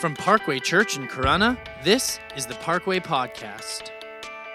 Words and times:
From 0.00 0.16
Parkway 0.16 0.58
Church 0.60 0.96
in 0.96 1.06
Corunna, 1.06 1.58
this 1.84 2.18
is 2.34 2.46
the 2.46 2.54
Parkway 2.54 3.00
Podcast. 3.00 3.90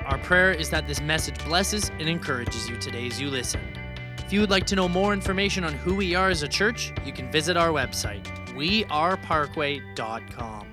Our 0.06 0.18
prayer 0.18 0.52
is 0.52 0.72
that 0.72 0.88
this 0.88 1.00
message 1.02 1.38
blesses 1.46 1.92
and 2.00 2.10
encourages 2.10 2.68
you 2.68 2.78
today 2.78 3.06
as 3.06 3.22
you 3.22 3.30
listen. 3.30 3.62
If 4.18 4.34
you 4.34 4.42
would 4.42 4.50
like 4.50 4.66
to 4.66 4.76
know 4.76 4.90
more 4.90 5.14
information 5.14 5.64
on 5.64 5.74
who 5.74 5.94
we 5.94 6.16
are 6.16 6.32
as 6.32 6.42
a 6.42 6.48
church, 6.48 6.92
you 7.06 7.14
can 7.14 7.32
visit 7.32 7.58
our 7.58 7.70
website, 7.70 8.26
weareparkway.com. 8.56 10.68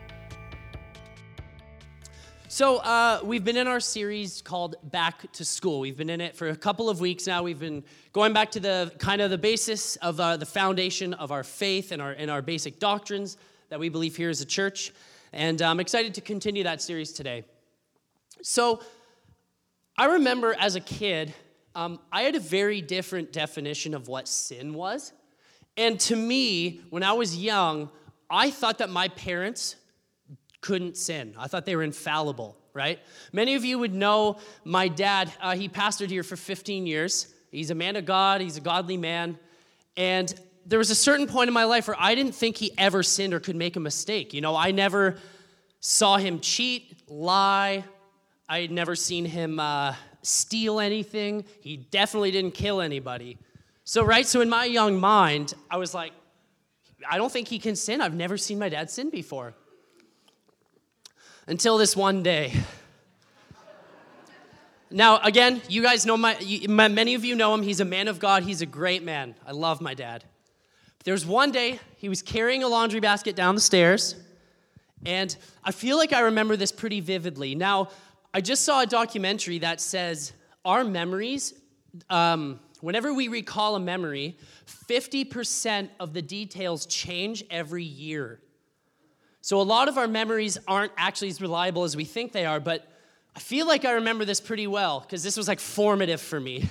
So, 2.48 2.78
uh, 2.78 3.20
we've 3.22 3.44
been 3.44 3.58
in 3.58 3.66
our 3.66 3.80
series 3.80 4.40
called 4.40 4.76
Back 4.84 5.30
to 5.32 5.44
School. 5.44 5.80
We've 5.80 5.98
been 5.98 6.08
in 6.08 6.22
it 6.22 6.34
for 6.34 6.48
a 6.48 6.56
couple 6.56 6.88
of 6.88 6.98
weeks 6.98 7.26
now. 7.26 7.42
We've 7.42 7.60
been 7.60 7.84
going 8.14 8.32
back 8.32 8.52
to 8.52 8.60
the 8.60 8.90
kind 8.98 9.20
of 9.20 9.30
the 9.30 9.36
basis 9.36 9.96
of 9.96 10.18
uh, 10.18 10.38
the 10.38 10.46
foundation 10.46 11.12
of 11.12 11.30
our 11.30 11.44
faith 11.44 11.92
and 11.92 12.00
our, 12.00 12.12
and 12.12 12.30
our 12.30 12.40
basic 12.40 12.78
doctrines 12.78 13.36
that 13.72 13.80
we 13.80 13.88
believe 13.88 14.14
here 14.14 14.28
as 14.28 14.42
a 14.42 14.44
church. 14.44 14.92
And 15.32 15.62
I'm 15.62 15.80
excited 15.80 16.12
to 16.16 16.20
continue 16.20 16.64
that 16.64 16.82
series 16.82 17.10
today. 17.10 17.42
So, 18.42 18.82
I 19.96 20.04
remember 20.04 20.54
as 20.58 20.76
a 20.76 20.80
kid, 20.80 21.32
um, 21.74 21.98
I 22.12 22.20
had 22.20 22.34
a 22.34 22.40
very 22.40 22.82
different 22.82 23.32
definition 23.32 23.94
of 23.94 24.08
what 24.08 24.28
sin 24.28 24.74
was. 24.74 25.14
And 25.78 25.98
to 26.00 26.16
me, 26.16 26.82
when 26.90 27.02
I 27.02 27.14
was 27.14 27.34
young, 27.34 27.88
I 28.28 28.50
thought 28.50 28.76
that 28.76 28.90
my 28.90 29.08
parents 29.08 29.76
couldn't 30.60 30.98
sin. 30.98 31.34
I 31.38 31.46
thought 31.46 31.64
they 31.64 31.74
were 31.74 31.82
infallible, 31.82 32.58
right? 32.74 32.98
Many 33.32 33.54
of 33.54 33.64
you 33.64 33.78
would 33.78 33.94
know 33.94 34.36
my 34.64 34.88
dad. 34.88 35.32
Uh, 35.40 35.56
he 35.56 35.70
pastored 35.70 36.10
here 36.10 36.22
for 36.22 36.36
15 36.36 36.86
years. 36.86 37.32
He's 37.50 37.70
a 37.70 37.74
man 37.74 37.96
of 37.96 38.04
God, 38.04 38.42
he's 38.42 38.58
a 38.58 38.60
godly 38.60 38.98
man. 38.98 39.38
And 39.96 40.38
there 40.66 40.78
was 40.78 40.90
a 40.90 40.94
certain 40.94 41.26
point 41.26 41.48
in 41.48 41.54
my 41.54 41.64
life 41.64 41.88
where 41.88 41.96
I 41.98 42.14
didn't 42.14 42.34
think 42.34 42.56
he 42.56 42.72
ever 42.78 43.02
sinned 43.02 43.34
or 43.34 43.40
could 43.40 43.56
make 43.56 43.76
a 43.76 43.80
mistake. 43.80 44.32
You 44.32 44.40
know, 44.40 44.56
I 44.56 44.70
never 44.70 45.16
saw 45.80 46.16
him 46.16 46.40
cheat, 46.40 46.96
lie. 47.08 47.84
I 48.48 48.60
had 48.60 48.70
never 48.70 48.94
seen 48.94 49.24
him 49.24 49.58
uh, 49.58 49.94
steal 50.22 50.78
anything. 50.78 51.44
He 51.60 51.76
definitely 51.76 52.30
didn't 52.30 52.52
kill 52.52 52.80
anybody. 52.80 53.38
So, 53.84 54.04
right, 54.04 54.26
so 54.26 54.40
in 54.40 54.48
my 54.48 54.64
young 54.64 55.00
mind, 55.00 55.54
I 55.70 55.76
was 55.76 55.94
like, 55.94 56.12
I 57.10 57.18
don't 57.18 57.32
think 57.32 57.48
he 57.48 57.58
can 57.58 57.74
sin. 57.74 58.00
I've 58.00 58.14
never 58.14 58.36
seen 58.36 58.58
my 58.58 58.68
dad 58.68 58.90
sin 58.90 59.10
before. 59.10 59.54
Until 61.48 61.78
this 61.78 61.96
one 61.96 62.22
day. 62.22 62.52
Now, 64.90 65.18
again, 65.20 65.62
you 65.68 65.82
guys 65.82 66.06
know 66.06 66.16
my, 66.16 66.36
many 66.68 67.14
of 67.14 67.24
you 67.24 67.34
know 67.34 67.54
him. 67.54 67.62
He's 67.62 67.80
a 67.80 67.84
man 67.84 68.06
of 68.06 68.20
God. 68.20 68.42
He's 68.42 68.60
a 68.60 68.66
great 68.66 69.02
man. 69.02 69.34
I 69.44 69.52
love 69.52 69.80
my 69.80 69.94
dad. 69.94 70.22
There 71.04 71.12
was 71.12 71.26
one 71.26 71.50
day 71.50 71.80
he 71.96 72.08
was 72.08 72.22
carrying 72.22 72.62
a 72.62 72.68
laundry 72.68 73.00
basket 73.00 73.34
down 73.34 73.54
the 73.54 73.60
stairs, 73.60 74.14
and 75.04 75.36
I 75.64 75.72
feel 75.72 75.96
like 75.96 76.12
I 76.12 76.20
remember 76.20 76.56
this 76.56 76.70
pretty 76.70 77.00
vividly. 77.00 77.54
Now, 77.54 77.88
I 78.32 78.40
just 78.40 78.64
saw 78.64 78.82
a 78.82 78.86
documentary 78.86 79.58
that 79.58 79.80
says 79.80 80.32
our 80.64 80.84
memories, 80.84 81.54
um, 82.08 82.60
whenever 82.80 83.12
we 83.12 83.28
recall 83.28 83.74
a 83.74 83.80
memory, 83.80 84.36
50% 84.88 85.88
of 85.98 86.12
the 86.12 86.22
details 86.22 86.86
change 86.86 87.44
every 87.50 87.84
year. 87.84 88.40
So 89.40 89.60
a 89.60 89.62
lot 89.62 89.88
of 89.88 89.98
our 89.98 90.06
memories 90.06 90.56
aren't 90.68 90.92
actually 90.96 91.28
as 91.28 91.40
reliable 91.40 91.82
as 91.82 91.96
we 91.96 92.04
think 92.04 92.30
they 92.30 92.46
are, 92.46 92.60
but 92.60 92.86
I 93.34 93.40
feel 93.40 93.66
like 93.66 93.84
I 93.84 93.92
remember 93.92 94.24
this 94.24 94.40
pretty 94.40 94.68
well 94.68 95.00
because 95.00 95.24
this 95.24 95.36
was 95.36 95.48
like 95.48 95.58
formative 95.58 96.20
for 96.20 96.38
me. 96.38 96.68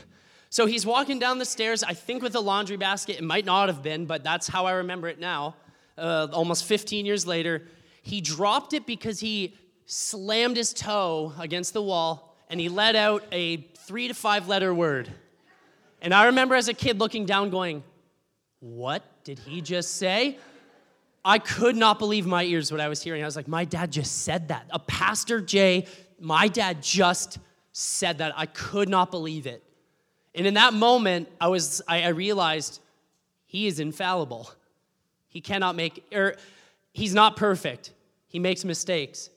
So 0.52 0.66
he's 0.66 0.86
walking 0.86 1.18
down 1.18 1.40
the 1.40 1.46
stairs, 1.46 1.82
I 1.82 1.94
think 1.94 2.22
with 2.22 2.36
a 2.36 2.42
laundry 2.42 2.76
basket. 2.76 3.18
It 3.18 3.24
might 3.24 3.46
not 3.46 3.70
have 3.70 3.82
been, 3.82 4.06
but 4.06 4.22
that's 4.22 4.50
how 4.50 4.66
I 4.66 4.74
remember 4.74 5.08
it 5.08 5.18
now. 5.18 5.56
Uh, 5.98 6.28
almost 6.34 6.66
15 6.66 7.06
years 7.06 7.26
later, 7.26 7.64
he 8.02 8.20
dropped 8.20 8.74
it 8.74 8.86
because 8.86 9.22
he 9.22 9.56
slammed 9.86 10.58
his 10.58 10.74
toe 10.74 11.32
against 11.40 11.72
the 11.72 11.82
wall 11.82 12.36
and 12.50 12.60
he 12.60 12.68
let 12.68 12.98
out 12.98 13.24
a 13.32 13.62
three 13.78 14.10
to 14.10 14.14
five 14.14 14.50
letter 14.50 14.74
word. 14.74 15.10
And 16.02 16.14
I 16.14 16.26
remember 16.26 16.56
as 16.56 16.68
a 16.68 16.74
kid 16.74 17.00
looking 17.00 17.26
down, 17.26 17.50
going, 17.50 17.82
What 18.60 19.06
did 19.24 19.40
he 19.40 19.62
just 19.62 19.96
say? 19.96 20.38
I 21.24 21.40
could 21.40 21.78
not 21.78 21.98
believe 21.98 22.26
my 22.26 22.44
ears 22.44 22.74
what 22.74 22.82
I 22.82 22.90
was 22.90 23.02
hearing. 23.02 23.22
I 23.24 23.26
was 23.26 23.38
like, 23.38 23.48
My 23.48 23.64
dad 23.64 23.90
just 23.90 24.24
said 24.24 24.50
that. 24.50 24.66
A 24.72 24.80
Pastor 24.80 25.40
Jay, 25.40 25.88
my 26.20 26.50
dad 26.50 26.84
just 26.84 27.40
said 27.72 28.18
that. 28.18 28.34
I 28.36 28.48
could 28.48 28.90
not 28.90 29.12
believe 29.12 29.48
it. 29.48 29.64
And 30.34 30.48
in 30.48 30.54
that 30.54 30.74
moment, 30.74 31.30
I 31.40 31.48
was 31.48 31.82
I, 31.88 32.04
I 32.04 32.10
realized 32.10 32.80
he 33.46 33.68
is 33.68 33.80
infallible. 33.80 34.50
He 35.28 35.42
cannot 35.42 35.76
make 35.76 36.06
or 36.14 36.36
he's 36.94 37.14
not 37.14 37.36
perfect. 37.36 37.92
He 38.28 38.40
makes 38.40 38.64
mistakes. 38.64 39.30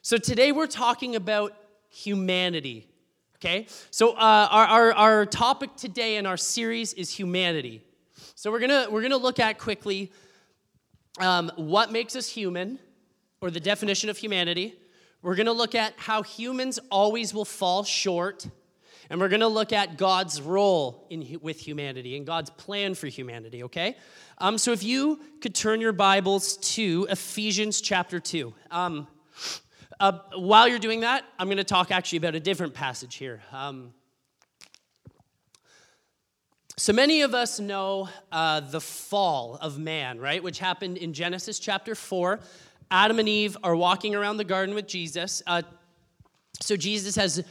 So 0.00 0.16
today 0.16 0.52
we're 0.52 0.66
talking 0.66 1.16
about 1.16 1.54
humanity. 1.88 2.88
Okay? 3.36 3.66
So 3.90 4.12
uh, 4.12 4.48
our, 4.50 4.66
our, 4.66 4.92
our 4.92 5.26
topic 5.26 5.76
today 5.76 6.16
in 6.16 6.26
our 6.26 6.36
series 6.36 6.92
is 6.94 7.10
humanity. 7.10 7.82
So 8.34 8.50
we're 8.50 8.60
gonna 8.60 8.86
we're 8.90 9.02
gonna 9.02 9.16
look 9.16 9.38
at 9.38 9.58
quickly 9.58 10.10
um, 11.20 11.50
what 11.56 11.92
makes 11.92 12.16
us 12.16 12.28
human, 12.28 12.78
or 13.40 13.50
the 13.50 13.60
definition 13.60 14.08
of 14.08 14.16
humanity. 14.16 14.74
We're 15.20 15.34
gonna 15.34 15.52
look 15.52 15.74
at 15.74 15.92
how 15.96 16.22
humans 16.22 16.78
always 16.90 17.34
will 17.34 17.44
fall 17.44 17.84
short 17.84 18.46
and 19.12 19.20
we're 19.20 19.28
going 19.28 19.40
to 19.40 19.46
look 19.46 19.74
at 19.74 19.98
God's 19.98 20.40
role 20.40 21.06
in, 21.10 21.38
with 21.42 21.60
humanity 21.60 22.16
and 22.16 22.26
God's 22.26 22.48
plan 22.48 22.94
for 22.94 23.08
humanity, 23.08 23.64
okay? 23.64 23.98
Um, 24.38 24.56
so 24.56 24.72
if 24.72 24.82
you 24.82 25.20
could 25.42 25.54
turn 25.54 25.82
your 25.82 25.92
Bibles 25.92 26.56
to 26.74 27.06
Ephesians 27.10 27.82
chapter 27.82 28.18
2. 28.18 28.54
Um, 28.70 29.06
uh, 30.00 30.18
while 30.34 30.66
you're 30.66 30.78
doing 30.78 31.00
that, 31.00 31.24
I'm 31.38 31.48
going 31.48 31.58
to 31.58 31.64
talk 31.64 31.90
actually 31.90 32.16
about 32.16 32.34
a 32.36 32.40
different 32.40 32.72
passage 32.72 33.16
here. 33.16 33.42
Um, 33.52 33.92
so 36.78 36.94
many 36.94 37.20
of 37.20 37.34
us 37.34 37.60
know 37.60 38.08
uh, 38.32 38.60
the 38.60 38.80
fall 38.80 39.56
of 39.56 39.78
man, 39.78 40.20
right? 40.20 40.42
Which 40.42 40.58
happened 40.58 40.96
in 40.96 41.12
Genesis 41.12 41.58
chapter 41.58 41.94
4. 41.94 42.40
Adam 42.90 43.18
and 43.18 43.28
Eve 43.28 43.58
are 43.62 43.76
walking 43.76 44.14
around 44.14 44.38
the 44.38 44.44
garden 44.44 44.74
with 44.74 44.86
Jesus. 44.86 45.42
Uh, 45.46 45.60
so 46.62 46.76
Jesus 46.76 47.16
has 47.16 47.44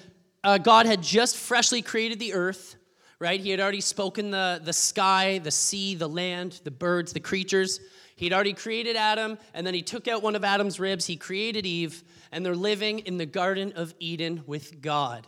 uh, 0.44 0.58
God 0.58 0.86
had 0.86 1.02
just 1.02 1.38
freshly 1.38 1.82
created 1.82 2.20
the 2.20 2.34
earth, 2.34 2.76
right? 3.20 3.40
He 3.40 3.50
had 3.52 3.60
already 3.60 3.82
spoken 3.82 4.32
the, 4.32 4.60
the 4.64 4.74
sky, 4.74 5.40
the 5.40 5.52
sea, 5.52 5.96
the 5.96 6.10
land, 6.10 6.62
the 6.64 6.72
birds, 6.72 7.14
the 7.14 7.20
creatures. 7.20 7.80
He'd 8.16 8.34
already 8.34 8.54
created 8.54 8.96
Adam, 8.96 9.38
and 9.54 9.66
then 9.66 9.74
he 9.74 9.82
took 9.82 10.08
out 10.08 10.24
one 10.24 10.36
of 10.36 10.44
Adam's 10.44 10.80
ribs. 10.80 11.06
He 11.06 11.16
created 11.16 11.66
Eve, 11.66 12.04
and 12.32 12.46
they're 12.46 12.56
living 12.56 13.00
in 13.00 13.18
the 13.18 13.26
Garden 13.26 13.74
of 13.76 13.94
Eden 14.00 14.44
with 14.48 14.82
God. 14.82 15.28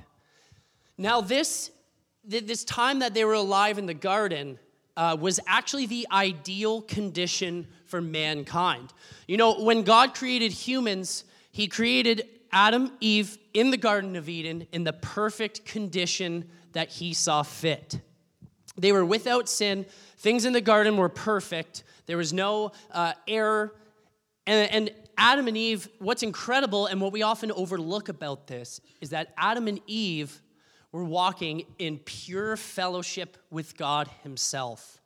Now, 0.98 1.22
this, 1.22 1.72
this 2.24 2.64
time 2.64 3.00
that 3.00 3.14
they 3.14 3.26
were 3.26 3.34
alive 3.34 3.78
in 3.78 3.86
the 3.86 3.94
garden 3.94 4.60
uh, 4.96 5.18
was 5.20 5.40
actually 5.48 5.88
the 5.88 6.08
ideal 6.12 6.82
condition 6.82 7.68
for 7.86 8.02
mankind. 8.02 8.94
You 9.28 9.38
know, 9.38 9.64
when 9.64 9.84
God 9.84 10.14
created 10.14 10.52
humans, 10.52 11.24
he 11.52 11.68
created 11.68 12.28
Adam, 12.54 12.92
Eve 13.02 13.38
in 13.54 13.72
the 13.72 13.78
Garden 13.78 14.16
of 14.16 14.30
Eden 14.30 14.68
in 14.72 14.84
the 14.84 14.94
perfect 14.94 15.66
condition 15.66 16.48
that 16.74 16.90
he 16.90 17.14
saw 17.14 17.44
fit. 17.44 18.00
They 18.78 18.92
were 18.92 19.04
without 19.04 19.50
sin. 19.50 19.86
Things 20.18 20.46
in 20.46 20.54
the 20.54 20.62
garden 20.62 20.96
were 20.98 21.10
perfect. 21.10 21.84
There 22.06 22.18
was 22.18 22.32
no 22.32 22.72
uh, 22.92 23.14
error. 23.28 23.76
And, 24.48 24.72
and 24.72 24.92
Adam 25.18 25.48
and 25.48 25.58
Eve, 25.58 25.90
what's 26.00 26.24
incredible 26.24 26.86
and 26.88 27.02
what 27.02 27.12
we 27.12 27.24
often 27.24 27.52
overlook 27.52 28.10
about 28.10 28.48
this 28.48 28.82
is 29.02 29.10
that 29.10 29.34
Adam 29.38 29.68
and 29.68 29.80
Eve 29.86 30.42
were 30.92 31.04
walking 31.04 31.66
in 31.80 32.00
pure 32.00 32.56
fellowship 32.56 33.38
with 33.50 33.78
God 33.78 34.10
Himself. 34.22 35.02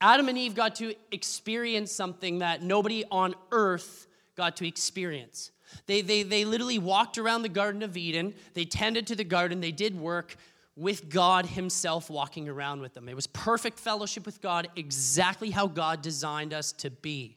Adam 0.00 0.28
and 0.28 0.36
Eve 0.36 0.54
got 0.54 0.74
to 0.76 0.94
experience 1.12 1.92
something 1.92 2.40
that 2.40 2.62
nobody 2.62 3.04
on 3.10 3.34
earth 3.52 4.06
got 4.36 4.56
to 4.56 4.66
experience. 4.66 5.50
They, 5.86 6.00
they, 6.00 6.22
they 6.22 6.44
literally 6.44 6.78
walked 6.78 7.18
around 7.18 7.42
the 7.42 7.48
Garden 7.48 7.82
of 7.82 7.96
Eden, 7.96 8.34
they 8.54 8.64
tended 8.64 9.06
to 9.08 9.16
the 9.16 9.24
garden, 9.24 9.60
they 9.60 9.72
did 9.72 9.98
work 9.98 10.36
with 10.76 11.08
God 11.08 11.46
Himself 11.46 12.08
walking 12.08 12.48
around 12.48 12.80
with 12.80 12.94
them. 12.94 13.08
It 13.08 13.14
was 13.14 13.26
perfect 13.26 13.78
fellowship 13.78 14.24
with 14.24 14.40
God, 14.40 14.68
exactly 14.76 15.50
how 15.50 15.66
God 15.66 16.02
designed 16.02 16.54
us 16.54 16.72
to 16.72 16.90
be. 16.90 17.36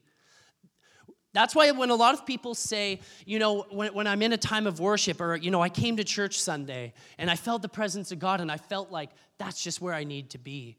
That's 1.33 1.53
why 1.53 1.69
when 1.71 1.89
a 1.89 1.95
lot 1.95 2.13
of 2.13 2.25
people 2.25 2.55
say, 2.55 3.01
you 3.25 3.39
know, 3.39 3.65
when, 3.69 3.93
when 3.93 4.07
I'm 4.07 4.21
in 4.21 4.31
a 4.31 4.37
time 4.37 4.65
of 4.67 4.79
worship 4.79 5.19
or, 5.19 5.35
you 5.35 5.51
know, 5.51 5.61
I 5.61 5.67
came 5.67 5.97
to 5.97 6.03
church 6.05 6.39
Sunday 6.39 6.93
and 7.17 7.29
I 7.29 7.35
felt 7.35 7.61
the 7.61 7.67
presence 7.67 8.13
of 8.13 8.19
God 8.19 8.39
and 8.39 8.49
I 8.49 8.55
felt 8.55 8.89
like 8.89 9.09
that's 9.37 9.61
just 9.61 9.81
where 9.81 9.93
I 9.93 10.05
need 10.05 10.29
to 10.29 10.37
be. 10.37 10.77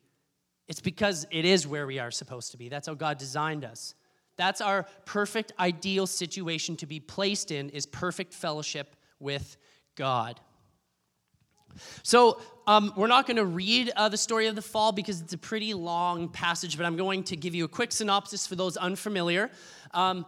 It's 0.66 0.80
because 0.80 1.26
it 1.30 1.44
is 1.44 1.66
where 1.66 1.86
we 1.86 1.98
are 1.98 2.10
supposed 2.10 2.52
to 2.52 2.56
be. 2.56 2.70
That's 2.70 2.88
how 2.88 2.94
God 2.94 3.18
designed 3.18 3.66
us. 3.66 3.94
That's 4.36 4.60
our 4.60 4.86
perfect, 5.04 5.52
ideal 5.58 6.06
situation 6.06 6.76
to 6.76 6.86
be 6.86 7.00
placed 7.00 7.50
in, 7.50 7.70
is 7.70 7.86
perfect 7.86 8.34
fellowship 8.34 8.94
with 9.18 9.56
God. 9.94 10.40
So, 12.02 12.40
um, 12.66 12.92
we're 12.96 13.06
not 13.06 13.26
going 13.26 13.36
to 13.36 13.44
read 13.44 13.92
uh, 13.94 14.08
the 14.08 14.16
story 14.16 14.46
of 14.46 14.56
the 14.56 14.62
fall 14.62 14.92
because 14.92 15.20
it's 15.20 15.32
a 15.32 15.38
pretty 15.38 15.74
long 15.74 16.28
passage, 16.28 16.76
but 16.76 16.84
I'm 16.86 16.96
going 16.96 17.22
to 17.24 17.36
give 17.36 17.54
you 17.54 17.64
a 17.64 17.68
quick 17.68 17.92
synopsis 17.92 18.46
for 18.46 18.56
those 18.56 18.76
unfamiliar. 18.76 19.50
Um, 19.92 20.26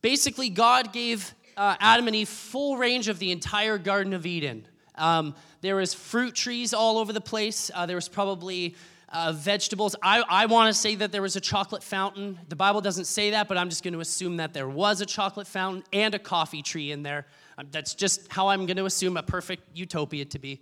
basically, 0.00 0.48
God 0.48 0.92
gave 0.92 1.32
uh, 1.56 1.76
Adam 1.78 2.06
and 2.06 2.16
Eve 2.16 2.28
full 2.28 2.76
range 2.76 3.08
of 3.08 3.18
the 3.18 3.30
entire 3.30 3.78
Garden 3.78 4.14
of 4.14 4.26
Eden. 4.26 4.66
Um, 4.96 5.34
there 5.60 5.76
was 5.76 5.94
fruit 5.94 6.34
trees 6.34 6.74
all 6.74 6.98
over 6.98 7.12
the 7.12 7.20
place. 7.20 7.70
Uh, 7.74 7.86
there 7.86 7.96
was 7.96 8.08
probably 8.08 8.74
uh, 9.12 9.32
vegetables. 9.32 9.96
I, 10.02 10.22
I 10.28 10.46
want 10.46 10.72
to 10.72 10.78
say 10.78 10.94
that 10.96 11.12
there 11.12 11.22
was 11.22 11.36
a 11.36 11.40
chocolate 11.40 11.82
fountain. 11.82 12.38
The 12.48 12.56
Bible 12.56 12.80
doesn't 12.80 13.06
say 13.06 13.30
that, 13.30 13.48
but 13.48 13.58
I'm 13.58 13.68
just 13.68 13.82
going 13.82 13.94
to 13.94 14.00
assume 14.00 14.36
that 14.36 14.52
there 14.52 14.68
was 14.68 15.00
a 15.00 15.06
chocolate 15.06 15.46
fountain 15.46 15.82
and 15.92 16.14
a 16.14 16.18
coffee 16.18 16.62
tree 16.62 16.92
in 16.92 17.02
there. 17.02 17.26
Um, 17.58 17.66
that's 17.70 17.94
just 17.94 18.32
how 18.32 18.48
I'm 18.48 18.66
going 18.66 18.76
to 18.76 18.84
assume 18.84 19.16
a 19.16 19.22
perfect 19.22 19.76
utopia 19.76 20.24
to 20.26 20.38
be. 20.38 20.60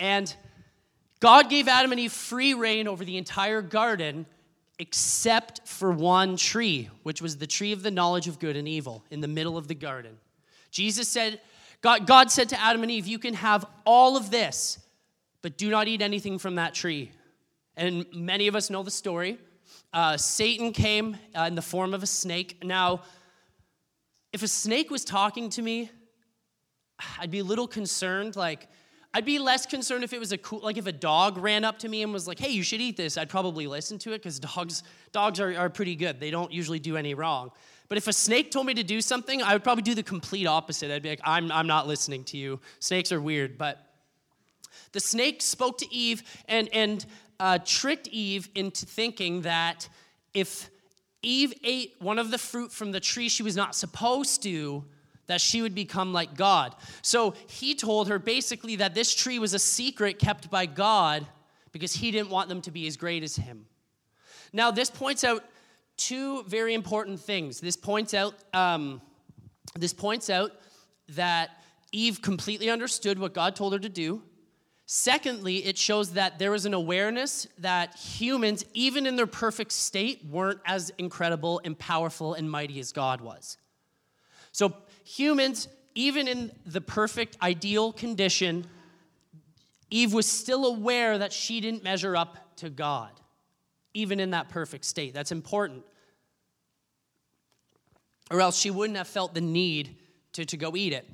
And 0.00 0.34
God 1.20 1.50
gave 1.50 1.68
Adam 1.68 1.92
and 1.92 2.00
Eve 2.00 2.12
free 2.12 2.54
reign 2.54 2.88
over 2.88 3.04
the 3.04 3.16
entire 3.16 3.62
garden 3.62 4.26
except 4.78 5.66
for 5.68 5.92
one 5.92 6.36
tree, 6.36 6.90
which 7.04 7.22
was 7.22 7.36
the 7.36 7.46
tree 7.46 7.72
of 7.72 7.82
the 7.82 7.90
knowledge 7.90 8.26
of 8.26 8.38
good 8.38 8.56
and 8.56 8.66
evil 8.66 9.04
in 9.10 9.20
the 9.20 9.28
middle 9.28 9.56
of 9.56 9.68
the 9.68 9.74
garden. 9.74 10.16
Jesus 10.70 11.06
said, 11.06 11.40
God, 11.80 12.06
God 12.06 12.30
said 12.30 12.48
to 12.48 12.60
Adam 12.60 12.82
and 12.82 12.90
Eve, 12.90 13.06
You 13.06 13.18
can 13.18 13.34
have 13.34 13.64
all 13.84 14.16
of 14.16 14.30
this, 14.30 14.78
but 15.42 15.56
do 15.56 15.70
not 15.70 15.86
eat 15.86 16.02
anything 16.02 16.38
from 16.38 16.56
that 16.56 16.74
tree. 16.74 17.12
And 17.76 18.06
many 18.12 18.46
of 18.46 18.54
us 18.54 18.70
know 18.70 18.82
the 18.82 18.90
story. 18.90 19.38
Uh, 19.92 20.16
Satan 20.16 20.72
came 20.72 21.16
uh, 21.36 21.42
in 21.42 21.54
the 21.54 21.62
form 21.62 21.94
of 21.94 22.02
a 22.02 22.06
snake. 22.06 22.62
Now, 22.64 23.02
if 24.32 24.42
a 24.42 24.48
snake 24.48 24.90
was 24.90 25.04
talking 25.04 25.48
to 25.50 25.62
me, 25.62 25.90
I'd 27.18 27.30
be 27.30 27.40
a 27.40 27.44
little 27.44 27.66
concerned. 27.66 28.36
Like, 28.36 28.68
I'd 29.12 29.24
be 29.24 29.38
less 29.38 29.64
concerned 29.64 30.02
if 30.02 30.12
it 30.12 30.18
was 30.18 30.32
a 30.32 30.38
cool, 30.38 30.58
like 30.58 30.76
if 30.76 30.86
a 30.86 30.92
dog 30.92 31.38
ran 31.38 31.64
up 31.64 31.78
to 31.80 31.88
me 31.88 32.02
and 32.02 32.12
was 32.12 32.26
like, 32.26 32.40
"Hey, 32.40 32.50
you 32.50 32.64
should 32.64 32.80
eat 32.80 32.96
this." 32.96 33.16
I'd 33.16 33.28
probably 33.28 33.68
listen 33.68 33.96
to 34.00 34.12
it 34.12 34.18
because 34.18 34.40
dogs, 34.40 34.82
dogs 35.12 35.38
are, 35.38 35.56
are 35.56 35.70
pretty 35.70 35.94
good. 35.94 36.18
They 36.18 36.32
don't 36.32 36.52
usually 36.52 36.80
do 36.80 36.96
any 36.96 37.14
wrong. 37.14 37.52
But 37.88 37.96
if 37.96 38.08
a 38.08 38.12
snake 38.12 38.50
told 38.50 38.66
me 38.66 38.74
to 38.74 38.82
do 38.82 39.00
something, 39.00 39.40
I 39.40 39.52
would 39.52 39.62
probably 39.62 39.82
do 39.82 39.94
the 39.94 40.02
complete 40.02 40.46
opposite. 40.46 40.90
I'd 40.90 41.02
be 41.02 41.10
like, 41.10 41.20
"I'm, 41.22 41.52
I'm 41.52 41.68
not 41.68 41.86
listening 41.86 42.24
to 42.24 42.36
you. 42.36 42.60
Snakes 42.80 43.12
are 43.12 43.20
weird." 43.20 43.56
But 43.56 43.93
the 44.92 45.00
snake 45.00 45.42
spoke 45.42 45.78
to 45.78 45.94
Eve 45.94 46.22
and 46.48 46.68
and 46.72 47.06
uh, 47.40 47.58
tricked 47.64 48.08
Eve 48.08 48.48
into 48.54 48.86
thinking 48.86 49.42
that 49.42 49.88
if 50.32 50.70
Eve 51.22 51.54
ate 51.62 51.94
one 51.98 52.18
of 52.18 52.30
the 52.30 52.38
fruit 52.38 52.70
from 52.70 52.92
the 52.92 53.00
tree 53.00 53.28
she 53.28 53.42
was 53.42 53.56
not 53.56 53.74
supposed 53.74 54.42
to, 54.42 54.84
that 55.26 55.40
she 55.40 55.62
would 55.62 55.74
become 55.74 56.12
like 56.12 56.36
God. 56.36 56.74
So 57.02 57.34
he 57.46 57.74
told 57.74 58.08
her 58.08 58.18
basically 58.18 58.76
that 58.76 58.94
this 58.94 59.14
tree 59.14 59.38
was 59.38 59.54
a 59.54 59.58
secret 59.58 60.18
kept 60.18 60.50
by 60.50 60.66
God 60.66 61.26
because 61.72 61.94
he 61.94 62.10
didn't 62.10 62.30
want 62.30 62.48
them 62.48 62.60
to 62.62 62.70
be 62.70 62.86
as 62.86 62.96
great 62.96 63.22
as 63.22 63.36
him. 63.36 63.66
Now, 64.52 64.70
this 64.70 64.90
points 64.90 65.24
out 65.24 65.44
two 65.96 66.44
very 66.44 66.74
important 66.74 67.20
things. 67.20 67.60
This 67.60 67.76
points 67.76 68.14
out, 68.14 68.34
um, 68.52 69.00
this 69.74 69.92
points 69.92 70.30
out 70.30 70.52
that 71.10 71.50
Eve 71.90 72.22
completely 72.22 72.70
understood 72.70 73.18
what 73.18 73.34
God 73.34 73.56
told 73.56 73.72
her 73.72 73.78
to 73.78 73.88
do. 73.88 74.22
Secondly, 74.86 75.64
it 75.64 75.78
shows 75.78 76.12
that 76.12 76.38
there 76.38 76.50
was 76.50 76.66
an 76.66 76.74
awareness 76.74 77.48
that 77.58 77.96
humans, 77.96 78.64
even 78.74 79.06
in 79.06 79.16
their 79.16 79.26
perfect 79.26 79.72
state, 79.72 80.22
weren't 80.30 80.60
as 80.66 80.90
incredible 80.98 81.60
and 81.64 81.78
powerful 81.78 82.34
and 82.34 82.50
mighty 82.50 82.78
as 82.80 82.92
God 82.92 83.22
was. 83.22 83.56
So 84.52 84.76
humans, 85.04 85.68
even 85.94 86.28
in 86.28 86.52
the 86.66 86.82
perfect, 86.82 87.38
ideal 87.40 87.92
condition, 87.92 88.66
Eve 89.90 90.12
was 90.12 90.26
still 90.26 90.66
aware 90.66 91.16
that 91.16 91.32
she 91.32 91.60
didn't 91.60 91.82
measure 91.82 92.14
up 92.14 92.56
to 92.56 92.68
God, 92.68 93.10
even 93.94 94.20
in 94.20 94.32
that 94.32 94.50
perfect 94.50 94.84
state. 94.84 95.14
That's 95.14 95.32
important. 95.32 95.82
Or 98.30 98.40
else 98.42 98.58
she 98.58 98.70
wouldn't 98.70 98.98
have 98.98 99.08
felt 99.08 99.32
the 99.32 99.40
need 99.40 99.96
to, 100.32 100.44
to 100.44 100.56
go 100.58 100.76
eat 100.76 100.92
it. 100.92 101.08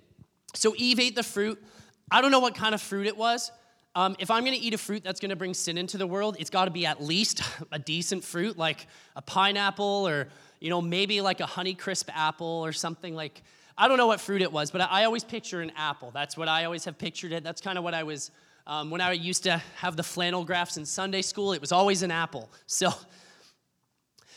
So 0.55 0.75
Eve 0.77 0.99
ate 0.99 1.15
the 1.15 1.23
fruit. 1.23 1.63
I 2.11 2.21
don't 2.21 2.33
know 2.33 2.41
what 2.41 2.57
kind 2.57 2.75
of 2.75 2.83
fruit 2.83 3.07
it 3.07 3.17
was. 3.17 3.53
Um, 3.95 4.15
if 4.21 4.31
I'm 4.31 4.45
going 4.45 4.57
to 4.57 4.65
eat 4.65 4.73
a 4.73 4.79
fruit 4.79 5.03
that's 5.03 5.19
going 5.19 5.31
to 5.31 5.37
bring 5.37 5.53
sin 5.53 5.77
into 5.77 5.99
the 5.99 6.07
world, 6.07 6.37
it's 6.39 6.51
got 6.51 6.67
to 6.67 6.71
be 6.71 6.87
at 6.87 7.03
least 7.03 7.43
a 7.73 7.79
decent 7.79 8.25
fruit, 8.25 8.57
like 8.57 8.87
a 9.17 9.23
pineapple 9.23 10.07
or, 10.07 10.29
you 10.61 10.71
know, 10.71 10.81
maybe 10.81 11.21
like 11.21 11.41
a 11.41 11.45
Honeycrisp 11.45 12.09
apple 12.15 12.47
or 12.47 12.73
something 12.73 13.15
like 13.15 13.43
I 13.81 13.89
don't 13.89 13.97
know 13.97 14.09
what 14.09 14.21
fruit 14.21 14.43
it 14.43 14.53
was, 14.53 14.71
but 14.71 14.83
I, 14.83 15.05
always 15.05 15.25
picture 15.25 15.63
an 15.63 15.73
apple. 15.75 16.11
That's 16.11 16.37
what 16.37 16.49
I 16.49 16.67
always 16.67 16.85
have 16.85 16.99
pictured 16.99 17.33
it. 17.33 17.43
That's 17.43 17.63
kind 17.63 17.79
of 17.79 17.85
what 17.85 17.95
I 17.95 18.03
was, 18.03 18.31
um, 18.67 18.91
when 18.91 19.01
I 19.01 19.13
used 19.13 19.45
to 19.45 19.57
have 19.77 19.97
the 19.97 20.03
flannel 20.03 20.45
graphs 20.45 20.77
in 20.77 20.85
Sunday 20.85 21.23
school, 21.23 21.55
it 21.55 21.63
was 21.63 21.73
always 21.73 22.03
an 22.03 22.11
apple. 22.11 22.51
So, 22.67 22.93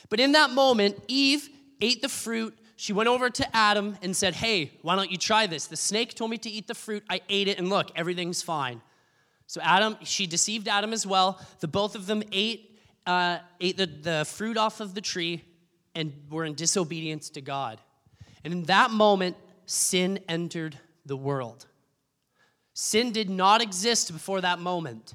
but 0.10 0.22
in 0.22 0.32
that 0.32 0.52
moment, 0.52 0.98
Eve 1.10 1.50
ate 1.82 2.02
the 2.02 2.10
fruit. 2.10 2.58
She 2.78 2.94
went 2.94 3.10
over 3.10 3.30
to 3.30 3.56
Adam 3.56 3.98
and 4.02 4.16
said, 4.16 4.34
Hey, 4.34 4.72
why 4.82 4.96
don't 4.96 5.12
you 5.12 5.18
try 5.18 5.46
this? 5.46 5.68
The 5.68 5.76
snake 5.76 6.14
told 6.14 6.32
me 6.32 6.38
to 6.38 6.50
eat 6.50 6.68
the 6.68 6.76
fruit. 6.76 7.04
I 7.10 7.22
ate 7.30 7.48
it, 7.48 7.58
and 7.58 7.70
look, 7.70 7.92
everything's 7.96 8.42
fine. 8.42 8.82
So 9.48 9.62
Adam, 9.62 9.98
she 10.04 10.26
deceived 10.26 10.68
Adam 10.68 10.94
as 10.94 11.06
well. 11.06 11.40
The 11.60 11.68
both 11.68 11.96
of 11.96 12.06
them 12.06 12.24
ate, 12.32 12.80
uh, 13.06 13.40
ate 13.60 13.78
the, 13.78 13.86
the 13.86 14.26
fruit 14.26 14.58
off 14.58 14.80
of 14.80 14.94
the 14.94 15.02
tree 15.02 15.44
and 15.96 16.14
were 16.30 16.46
in 16.46 16.56
disobedience 16.56 17.30
to 17.32 17.42
God. 17.42 17.80
And 18.44 18.54
in 18.54 18.64
that 18.64 18.92
moment, 18.92 19.38
sin 19.66 20.20
entered 20.28 20.78
the 21.06 21.16
world. 21.16 21.66
Sin 22.74 23.12
did 23.12 23.30
not 23.30 23.62
exist 23.62 24.12
before 24.12 24.42
that 24.42 24.60
moment. 24.60 25.14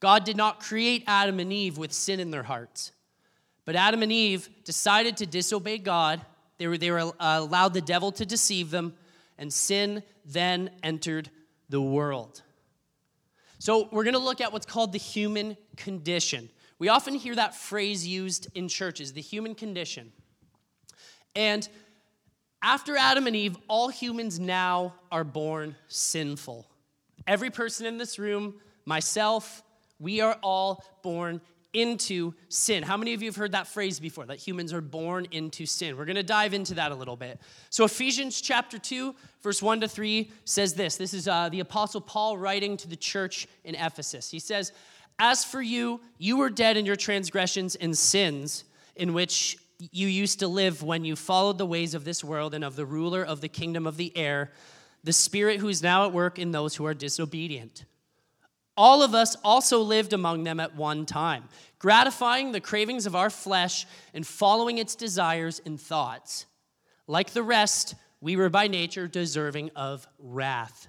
God 0.00 0.24
did 0.24 0.36
not 0.36 0.60
create 0.60 1.04
Adam 1.06 1.38
and 1.40 1.52
Eve 1.52 1.78
with 1.78 1.92
sin 1.92 2.20
in 2.20 2.30
their 2.30 2.42
hearts. 2.42 2.92
But 3.64 3.76
Adam 3.76 4.02
and 4.02 4.12
Eve 4.12 4.48
decided 4.64 5.16
to 5.18 5.26
disobey 5.26 5.78
God. 5.78 6.20
They 6.58 6.66
were, 6.66 6.78
they 6.78 6.90
were 6.90 7.00
uh, 7.00 7.12
allowed 7.40 7.74
the 7.74 7.80
devil 7.80 8.12
to 8.12 8.26
deceive 8.26 8.70
them, 8.70 8.94
and 9.38 9.52
sin 9.52 10.02
then 10.24 10.70
entered 10.82 11.30
the 11.68 11.80
world. 11.80 12.42
So, 13.58 13.88
we're 13.90 14.04
going 14.04 14.14
to 14.14 14.20
look 14.20 14.40
at 14.40 14.52
what's 14.52 14.66
called 14.66 14.92
the 14.92 14.98
human 14.98 15.56
condition. 15.76 16.50
We 16.78 16.88
often 16.88 17.14
hear 17.14 17.34
that 17.36 17.54
phrase 17.54 18.06
used 18.06 18.48
in 18.54 18.68
churches, 18.68 19.12
the 19.12 19.22
human 19.22 19.54
condition. 19.54 20.12
And 21.34 21.66
after 22.62 22.96
Adam 22.96 23.26
and 23.26 23.36
Eve, 23.36 23.56
all 23.68 23.88
humans 23.88 24.38
now 24.38 24.94
are 25.10 25.24
born 25.24 25.76
sinful. 25.88 26.66
Every 27.26 27.50
person 27.50 27.86
in 27.86 27.96
this 27.96 28.18
room, 28.18 28.54
myself, 28.84 29.62
we 29.98 30.20
are 30.20 30.38
all 30.42 30.84
born 31.02 31.40
into 31.76 32.32
sin. 32.48 32.82
How 32.82 32.96
many 32.96 33.12
of 33.12 33.20
you 33.20 33.28
have 33.28 33.36
heard 33.36 33.52
that 33.52 33.66
phrase 33.66 34.00
before, 34.00 34.24
that 34.26 34.38
humans 34.38 34.72
are 34.72 34.80
born 34.80 35.26
into 35.30 35.66
sin? 35.66 35.98
We're 35.98 36.06
going 36.06 36.16
to 36.16 36.22
dive 36.22 36.54
into 36.54 36.72
that 36.74 36.90
a 36.90 36.94
little 36.94 37.16
bit. 37.16 37.38
So, 37.68 37.84
Ephesians 37.84 38.40
chapter 38.40 38.78
2, 38.78 39.14
verse 39.42 39.60
1 39.60 39.82
to 39.82 39.88
3 39.88 40.30
says 40.46 40.72
this. 40.72 40.96
This 40.96 41.12
is 41.12 41.28
uh, 41.28 41.50
the 41.50 41.60
Apostle 41.60 42.00
Paul 42.00 42.38
writing 42.38 42.78
to 42.78 42.88
the 42.88 42.96
church 42.96 43.46
in 43.62 43.74
Ephesus. 43.74 44.30
He 44.30 44.38
says, 44.38 44.72
As 45.18 45.44
for 45.44 45.60
you, 45.60 46.00
you 46.16 46.38
were 46.38 46.48
dead 46.48 46.78
in 46.78 46.86
your 46.86 46.96
transgressions 46.96 47.74
and 47.74 47.96
sins, 47.96 48.64
in 48.96 49.12
which 49.12 49.58
you 49.78 50.08
used 50.08 50.38
to 50.38 50.48
live 50.48 50.82
when 50.82 51.04
you 51.04 51.14
followed 51.14 51.58
the 51.58 51.66
ways 51.66 51.92
of 51.92 52.06
this 52.06 52.24
world 52.24 52.54
and 52.54 52.64
of 52.64 52.76
the 52.76 52.86
ruler 52.86 53.22
of 53.22 53.42
the 53.42 53.48
kingdom 53.48 53.86
of 53.86 53.98
the 53.98 54.16
air, 54.16 54.50
the 55.04 55.12
spirit 55.12 55.60
who 55.60 55.68
is 55.68 55.82
now 55.82 56.06
at 56.06 56.12
work 56.12 56.38
in 56.38 56.52
those 56.52 56.76
who 56.76 56.86
are 56.86 56.94
disobedient. 56.94 57.84
All 58.76 59.02
of 59.02 59.14
us 59.14 59.36
also 59.42 59.80
lived 59.80 60.12
among 60.12 60.44
them 60.44 60.60
at 60.60 60.76
one 60.76 61.06
time, 61.06 61.44
gratifying 61.78 62.52
the 62.52 62.60
cravings 62.60 63.06
of 63.06 63.14
our 63.14 63.30
flesh 63.30 63.86
and 64.14 64.26
following 64.26 64.78
its 64.78 64.94
desires 64.94 65.60
and 65.64 65.80
thoughts. 65.80 66.46
Like 67.06 67.30
the 67.30 67.42
rest, 67.42 67.94
we 68.20 68.36
were 68.36 68.48
by 68.48 68.66
nature 68.66 69.06
deserving 69.06 69.70
of 69.76 70.06
wrath. 70.18 70.88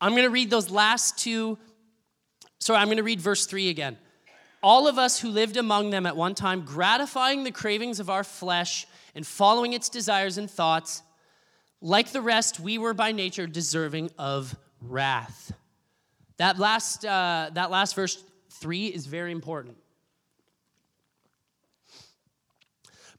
I'm 0.00 0.12
going 0.12 0.24
to 0.24 0.30
read 0.30 0.50
those 0.50 0.70
last 0.70 1.18
two. 1.18 1.58
Sorry, 2.58 2.78
I'm 2.78 2.86
going 2.86 2.96
to 2.96 3.02
read 3.02 3.20
verse 3.20 3.46
3 3.46 3.68
again 3.68 3.98
all 4.62 4.86
of 4.86 4.98
us 4.98 5.18
who 5.18 5.28
lived 5.28 5.56
among 5.56 5.90
them 5.90 6.06
at 6.06 6.16
one 6.16 6.34
time, 6.34 6.62
gratifying 6.62 7.44
the 7.44 7.50
cravings 7.50 8.00
of 8.00 8.10
our 8.10 8.24
flesh 8.24 8.86
and 9.14 9.26
following 9.26 9.72
its 9.72 9.88
desires 9.88 10.38
and 10.38 10.50
thoughts, 10.50 11.02
like 11.80 12.12
the 12.12 12.20
rest, 12.20 12.60
we 12.60 12.76
were 12.76 12.92
by 12.92 13.12
nature 13.12 13.46
deserving 13.46 14.10
of 14.18 14.54
wrath. 14.82 15.52
That 16.36 16.58
last, 16.58 17.04
uh, 17.04 17.50
that 17.54 17.70
last 17.70 17.94
verse 17.94 18.22
three 18.50 18.86
is 18.86 19.06
very 19.06 19.32
important. 19.32 19.76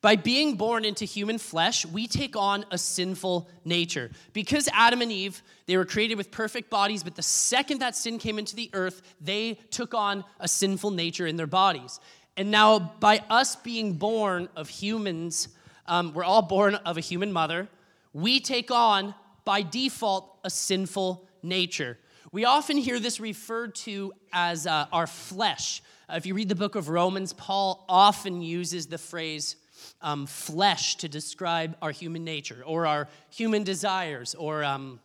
By 0.01 0.15
being 0.15 0.55
born 0.55 0.84
into 0.84 1.05
human 1.05 1.38
flesh, 1.38 1.86
we 1.86 2.08
take 2.08 2.36
on 2.36 2.65
a 2.72 2.77
sinful 2.77 3.48
nature. 3.63 4.10
Because 4.34 4.67
Adam 4.74 5.01
and 5.01 5.12
Eve, 5.12 5.43
they 5.67 5.77
were 5.77 5.86
created 5.86 6.17
with 6.17 6.31
perfect 6.31 6.72
bodies, 6.72 7.03
but 7.03 7.15
the 7.15 7.22
second 7.22 7.79
that 7.79 7.96
sin 7.96 8.17
came 8.17 8.39
into 8.39 8.55
the 8.55 8.72
earth, 8.74 9.03
they 9.22 9.60
took 9.70 9.93
on 9.93 10.24
a 10.39 10.48
sinful 10.48 10.89
nature 10.89 11.27
in 11.27 11.36
their 11.36 11.46
bodies. 11.46 12.00
And 12.36 12.50
now, 12.50 12.79
by 12.79 13.24
us 13.29 13.55
being 13.55 13.93
born 13.93 14.50
of 14.55 14.70
humans, 14.70 15.50
um, 15.86 16.13
we're 16.13 16.24
all 16.24 16.41
born 16.41 16.75
of 16.75 16.98
a 16.98 17.01
human 17.01 17.31
mother, 17.31 17.67
we 18.13 18.39
take 18.39 18.72
on, 18.72 19.13
by 19.46 19.62
default, 19.62 20.39
a 20.43 20.50
sinful 20.50 21.27
nature. 21.43 22.00
We 22.31 22.46
often 22.46 22.77
hear 22.77 23.00
this 23.00 23.20
referred 23.20 23.75
to 23.75 24.13
as 24.34 24.65
uh, 24.65 24.88
our 24.91 25.05
flesh. 25.05 25.84
Uh, 26.10 26.15
if 26.15 26.25
you 26.25 26.34
read 26.34 26.50
the 26.50 26.55
book 26.55 26.75
of 26.75 26.89
Romans, 26.89 27.34
Paul 27.34 27.86
often 27.88 28.41
uses 28.41 28.88
the 28.88 28.98
phrase 28.98 29.58
um, 30.02 30.26
flesh 30.26 30.96
to 30.98 31.10
describe 31.10 31.76
our 31.82 31.92
human 31.92 32.24
nature 32.24 32.64
or 32.66 32.88
our 32.88 33.08
human 33.30 33.64
desires 33.64 34.36
or 34.36 34.64
um, 34.64 35.00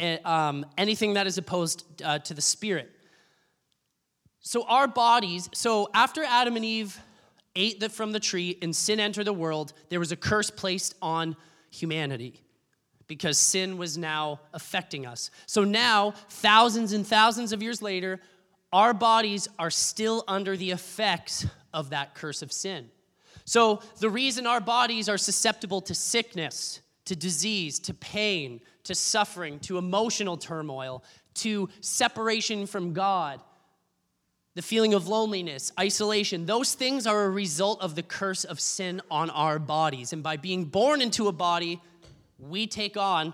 a, 0.00 0.18
um, 0.28 0.66
anything 0.76 1.14
that 1.14 1.26
is 1.26 1.38
opposed 1.38 1.84
uh, 2.02 2.18
to 2.20 2.34
the 2.34 2.42
spirit. 2.42 2.90
So, 4.40 4.64
our 4.64 4.86
bodies, 4.86 5.48
so 5.52 5.88
after 5.92 6.22
Adam 6.24 6.56
and 6.56 6.64
Eve 6.64 6.98
ate 7.56 7.80
the, 7.80 7.88
from 7.88 8.12
the 8.12 8.20
tree 8.20 8.56
and 8.62 8.74
sin 8.74 9.00
entered 9.00 9.24
the 9.24 9.32
world, 9.32 9.72
there 9.88 9.98
was 9.98 10.12
a 10.12 10.16
curse 10.16 10.50
placed 10.50 10.94
on 11.02 11.36
humanity 11.70 12.40
because 13.08 13.38
sin 13.38 13.78
was 13.78 13.98
now 13.98 14.40
affecting 14.52 15.06
us. 15.06 15.30
So 15.46 15.64
now, 15.64 16.12
thousands 16.28 16.92
and 16.92 17.06
thousands 17.06 17.52
of 17.52 17.62
years 17.62 17.82
later, 17.82 18.20
our 18.72 18.92
bodies 18.94 19.48
are 19.58 19.70
still 19.70 20.24
under 20.28 20.56
the 20.56 20.70
effects 20.70 21.46
of 21.72 21.90
that 21.90 22.14
curse 22.14 22.42
of 22.42 22.52
sin. 22.52 22.90
So, 23.48 23.80
the 23.98 24.10
reason 24.10 24.46
our 24.46 24.60
bodies 24.60 25.08
are 25.08 25.16
susceptible 25.16 25.80
to 25.80 25.94
sickness, 25.94 26.82
to 27.06 27.16
disease, 27.16 27.78
to 27.78 27.94
pain, 27.94 28.60
to 28.84 28.94
suffering, 28.94 29.58
to 29.60 29.78
emotional 29.78 30.36
turmoil, 30.36 31.02
to 31.36 31.70
separation 31.80 32.66
from 32.66 32.92
God, 32.92 33.40
the 34.54 34.60
feeling 34.60 34.92
of 34.92 35.08
loneliness, 35.08 35.72
isolation, 35.80 36.44
those 36.44 36.74
things 36.74 37.06
are 37.06 37.24
a 37.24 37.30
result 37.30 37.80
of 37.80 37.94
the 37.94 38.02
curse 38.02 38.44
of 38.44 38.60
sin 38.60 39.00
on 39.10 39.30
our 39.30 39.58
bodies. 39.58 40.12
And 40.12 40.22
by 40.22 40.36
being 40.36 40.66
born 40.66 41.00
into 41.00 41.26
a 41.26 41.32
body, 41.32 41.80
we 42.38 42.66
take 42.66 42.98
on 42.98 43.32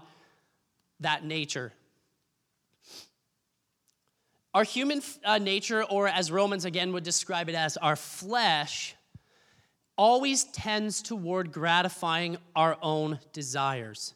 that 1.00 1.24
nature. 1.24 1.72
Our 4.54 4.62
human 4.62 5.02
uh, 5.24 5.38
nature, 5.38 5.82
or 5.82 6.06
as 6.06 6.30
Romans 6.30 6.64
again 6.64 6.92
would 6.92 7.02
describe 7.02 7.48
it 7.48 7.56
as 7.56 7.76
our 7.78 7.96
flesh, 7.96 8.94
always 9.96 10.44
tends 10.44 11.02
toward 11.02 11.52
gratifying 11.52 12.36
our 12.54 12.76
own 12.82 13.18
desires. 13.32 14.14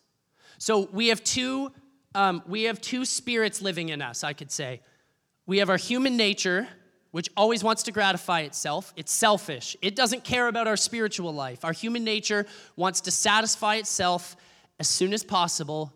So 0.58 0.88
we 0.92 1.08
have 1.08 1.22
two, 1.22 1.72
um, 2.14 2.42
we 2.46 2.64
have 2.64 2.80
two 2.80 3.04
spirits 3.04 3.62
living 3.62 3.90
in 3.90 4.02
us, 4.02 4.24
I 4.24 4.32
could 4.32 4.50
say. 4.50 4.80
We 5.46 5.58
have 5.58 5.70
our 5.70 5.76
human 5.76 6.16
nature, 6.16 6.68
which 7.12 7.30
always 7.36 7.62
wants 7.62 7.84
to 7.84 7.92
gratify 7.92 8.40
itself. 8.40 8.92
It's 8.96 9.12
selfish. 9.12 9.76
It 9.80 9.94
doesn't 9.96 10.24
care 10.24 10.48
about 10.48 10.66
our 10.66 10.76
spiritual 10.76 11.32
life. 11.32 11.64
Our 11.64 11.72
human 11.72 12.04
nature 12.04 12.44
wants 12.76 13.00
to 13.02 13.10
satisfy 13.10 13.76
itself 13.76 14.36
as 14.80 14.88
soon 14.88 15.12
as 15.12 15.22
possible. 15.24 15.92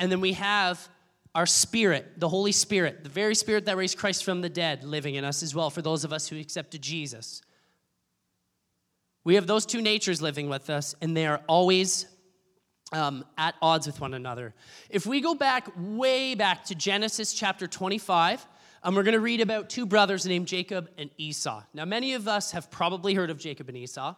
And 0.00 0.10
then 0.10 0.20
we 0.20 0.32
have 0.34 0.88
our 1.34 1.46
spirit, 1.46 2.20
the 2.20 2.28
Holy 2.28 2.52
Spirit, 2.52 3.04
the 3.04 3.10
very 3.10 3.34
spirit 3.34 3.64
that 3.64 3.76
raised 3.76 3.96
Christ 3.96 4.24
from 4.24 4.42
the 4.42 4.50
dead, 4.50 4.84
living 4.84 5.14
in 5.14 5.24
us 5.24 5.42
as 5.42 5.54
well 5.54 5.70
for 5.70 5.80
those 5.80 6.04
of 6.04 6.12
us 6.12 6.28
who 6.28 6.38
accepted 6.38 6.82
Jesus. 6.82 7.40
We 9.24 9.36
have 9.36 9.46
those 9.46 9.66
two 9.66 9.80
natures 9.80 10.20
living 10.20 10.48
with 10.48 10.68
us, 10.68 10.94
and 11.00 11.16
they 11.16 11.26
are 11.26 11.40
always 11.46 12.06
um, 12.92 13.24
at 13.38 13.54
odds 13.62 13.86
with 13.86 14.00
one 14.00 14.14
another. 14.14 14.54
If 14.90 15.06
we 15.06 15.20
go 15.20 15.34
back, 15.34 15.68
way 15.76 16.34
back 16.34 16.64
to 16.66 16.74
Genesis 16.74 17.32
chapter 17.32 17.66
25, 17.66 18.46
um, 18.82 18.94
we're 18.94 19.04
going 19.04 19.14
to 19.14 19.20
read 19.20 19.40
about 19.40 19.70
two 19.70 19.86
brothers 19.86 20.26
named 20.26 20.46
Jacob 20.46 20.90
and 20.98 21.08
Esau. 21.16 21.62
Now, 21.72 21.84
many 21.84 22.14
of 22.14 22.26
us 22.26 22.50
have 22.50 22.70
probably 22.70 23.14
heard 23.14 23.30
of 23.30 23.38
Jacob 23.38 23.68
and 23.68 23.78
Esau. 23.78 24.14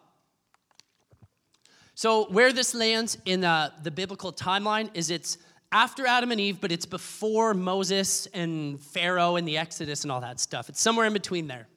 So, 1.94 2.24
where 2.30 2.52
this 2.52 2.74
lands 2.74 3.18
in 3.24 3.44
uh, 3.44 3.70
the 3.82 3.90
biblical 3.90 4.32
timeline 4.32 4.90
is 4.94 5.10
it's 5.10 5.38
after 5.70 6.06
Adam 6.06 6.32
and 6.32 6.40
Eve, 6.40 6.60
but 6.60 6.72
it's 6.72 6.86
before 6.86 7.52
Moses 7.52 8.26
and 8.32 8.80
Pharaoh 8.80 9.36
and 9.36 9.46
the 9.46 9.58
Exodus 9.58 10.02
and 10.02 10.10
all 10.10 10.20
that 10.22 10.40
stuff. 10.40 10.68
It's 10.68 10.80
somewhere 10.80 11.06
in 11.06 11.12
between 11.12 11.46
there. 11.46 11.68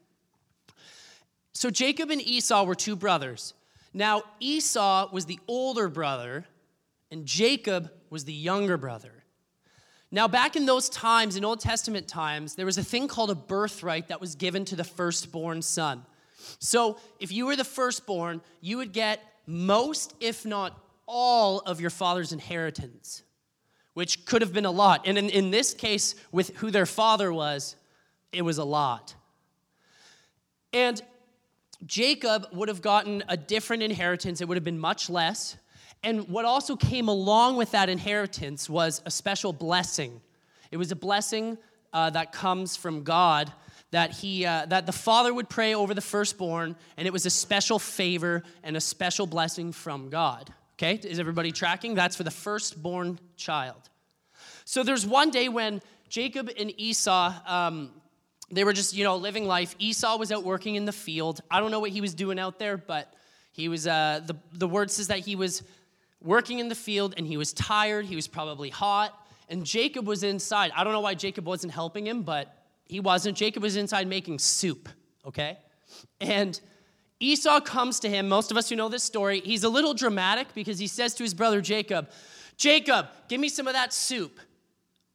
So 1.58 1.72
Jacob 1.72 2.12
and 2.12 2.22
Esau 2.22 2.66
were 2.66 2.76
two 2.76 2.96
brothers. 2.96 3.56
Now, 3.92 4.22
Esau 4.40 5.10
was 5.12 5.26
the 5.26 5.40
older 5.48 5.90
brother, 5.90 6.46
and 7.10 7.26
Jacob 7.26 7.92
was 8.12 8.26
the 8.26 8.34
younger 8.34 8.78
brother. 8.78 9.24
Now, 10.12 10.28
back 10.28 10.56
in 10.56 10.68
those 10.68 10.88
times, 10.88 11.36
in 11.36 11.44
Old 11.44 11.60
Testament 11.60 12.08
times, 12.08 12.54
there 12.54 12.68
was 12.68 12.78
a 12.78 12.84
thing 12.84 13.08
called 13.08 13.32
a 13.32 13.36
birthright 13.36 14.10
that 14.10 14.22
was 14.22 14.36
given 14.36 14.66
to 14.66 14.76
the 14.76 14.84
firstborn 14.84 15.64
son. 15.64 16.06
So, 16.60 17.00
if 17.20 17.32
you 17.32 17.48
were 17.48 17.56
the 17.56 17.64
firstborn, 17.64 18.42
you 18.62 18.78
would 18.78 18.94
get 18.94 19.20
most, 19.48 20.14
if 20.20 20.46
not 20.46 20.80
all, 21.08 21.62
of 21.62 21.82
your 21.82 21.90
father's 21.90 22.34
inheritance, 22.34 23.24
which 23.96 24.28
could 24.28 24.44
have 24.44 24.54
been 24.54 24.66
a 24.66 24.72
lot. 24.72 25.08
And 25.08 25.18
in, 25.18 25.32
in 25.32 25.50
this 25.50 25.74
case, 25.74 26.14
with 26.32 26.56
who 26.58 26.70
their 26.70 26.86
father 26.86 27.34
was, 27.34 27.76
it 28.32 28.44
was 28.44 28.60
a 28.60 28.64
lot. 28.64 29.16
And 30.72 31.02
Jacob 31.86 32.48
would 32.52 32.70
have 32.70 32.82
gotten 32.82 33.24
a 33.28 33.38
different 33.38 33.84
inheritance, 33.84 34.42
it 34.42 34.48
would 34.48 34.58
have 34.58 34.64
been 34.64 34.80
much 34.80 35.10
less. 35.10 35.58
And 36.04 36.28
what 36.30 36.46
also 36.46 36.76
came 36.76 37.08
along 37.08 37.58
with 37.58 37.72
that 37.72 37.90
inheritance 37.90 38.70
was 38.70 39.02
a 39.06 39.12
special 39.12 39.52
blessing. 39.52 40.22
It 40.72 40.78
was 40.78 40.92
a 40.92 40.96
blessing 40.96 41.58
uh, 41.94 42.10
that 42.12 42.32
comes 42.32 42.76
from 42.76 43.04
God 43.04 43.52
that 43.92 44.12
he 44.12 44.46
uh, 44.46 44.66
that 44.66 44.86
the 44.86 44.92
father 44.92 45.34
would 45.34 45.50
pray 45.50 45.74
over 45.74 45.94
the 45.94 46.02
firstborn 46.02 46.76
and 46.98 47.08
it 47.08 47.14
was 47.14 47.26
a 47.26 47.30
special 47.30 47.80
favor 47.80 48.44
and 48.64 48.76
a 48.76 48.82
special 48.82 49.26
blessing 49.26 49.72
from 49.72 50.10
god. 50.10 50.54
Okay? 50.76 50.96
Is 50.96 51.20
everybody 51.20 51.52
tracking? 51.52 51.96
That's 51.96 52.16
for 52.16 52.24
the 52.24 52.32
firstborn 52.32 53.20
child. 53.38 53.90
So 54.66 54.84
there's 54.84 55.06
one 55.06 55.32
day 55.32 55.50
when 55.50 55.82
jacob 56.10 56.50
and 56.58 56.74
esau 56.78 57.34
um, 57.46 57.92
they 58.50 58.64
were 58.64 58.74
just, 58.74 58.96
you 58.96 59.04
know, 59.04 59.18
living 59.18 59.46
life. 59.46 59.76
Esau 59.80 60.18
was 60.18 60.32
out 60.32 60.44
working 60.44 60.76
in 60.76 60.86
the 60.86 60.94
field. 60.94 61.42
I 61.52 61.60
don't 61.60 61.72
know 61.72 61.80
what 61.80 61.92
he 61.92 62.02
was 62.02 62.14
doing 62.14 62.40
out 62.40 62.60
there, 62.60 62.78
but 62.78 63.14
he 63.52 63.68
was, 63.68 63.88
uh, 63.88 64.22
the, 64.26 64.36
the 64.54 64.68
word 64.68 64.90
says 64.90 65.08
that 65.08 65.20
he 65.20 65.36
was 65.36 65.64
working 66.22 66.60
in 66.60 66.70
the 66.70 66.76
field 66.76 67.14
and 67.18 67.28
he 67.28 67.38
was 67.38 67.54
tired. 67.54 68.06
He 68.06 68.16
was 68.16 68.28
probably 68.28 68.70
hot. 68.70 69.14
And 69.50 69.66
Jacob 69.66 70.06
was 70.08 70.24
inside. 70.24 70.72
I 70.76 70.84
don't 70.84 70.94
know 70.94 71.02
why 71.02 71.14
Jacob 71.14 71.46
wasn't 71.46 71.74
helping 71.74 72.06
him, 72.08 72.24
but 72.24 72.54
he 72.86 73.00
wasn't. 73.00 73.38
Jacob 73.38 73.64
was 73.64 73.76
inside 73.76 74.08
making 74.08 74.40
soup, 74.40 74.90
okay? 75.26 75.58
And 76.22 76.60
Esau 77.20 77.60
comes 77.62 78.00
to 78.02 78.10
him. 78.10 78.30
Most 78.30 78.52
of 78.52 78.58
us 78.58 78.70
who 78.70 78.76
know 78.76 78.90
this 78.90 79.04
story, 79.04 79.42
he's 79.42 79.64
a 79.64 79.70
little 79.70 79.94
dramatic 79.94 80.48
because 80.54 80.80
he 80.80 80.88
says 80.88 81.14
to 81.16 81.24
his 81.24 81.34
brother 81.34 81.62
Jacob, 81.62 82.10
Jacob, 82.58 83.08
give 83.28 83.40
me 83.40 83.50
some 83.50 83.68
of 83.68 83.74
that 83.74 83.94
soup. 83.94 84.40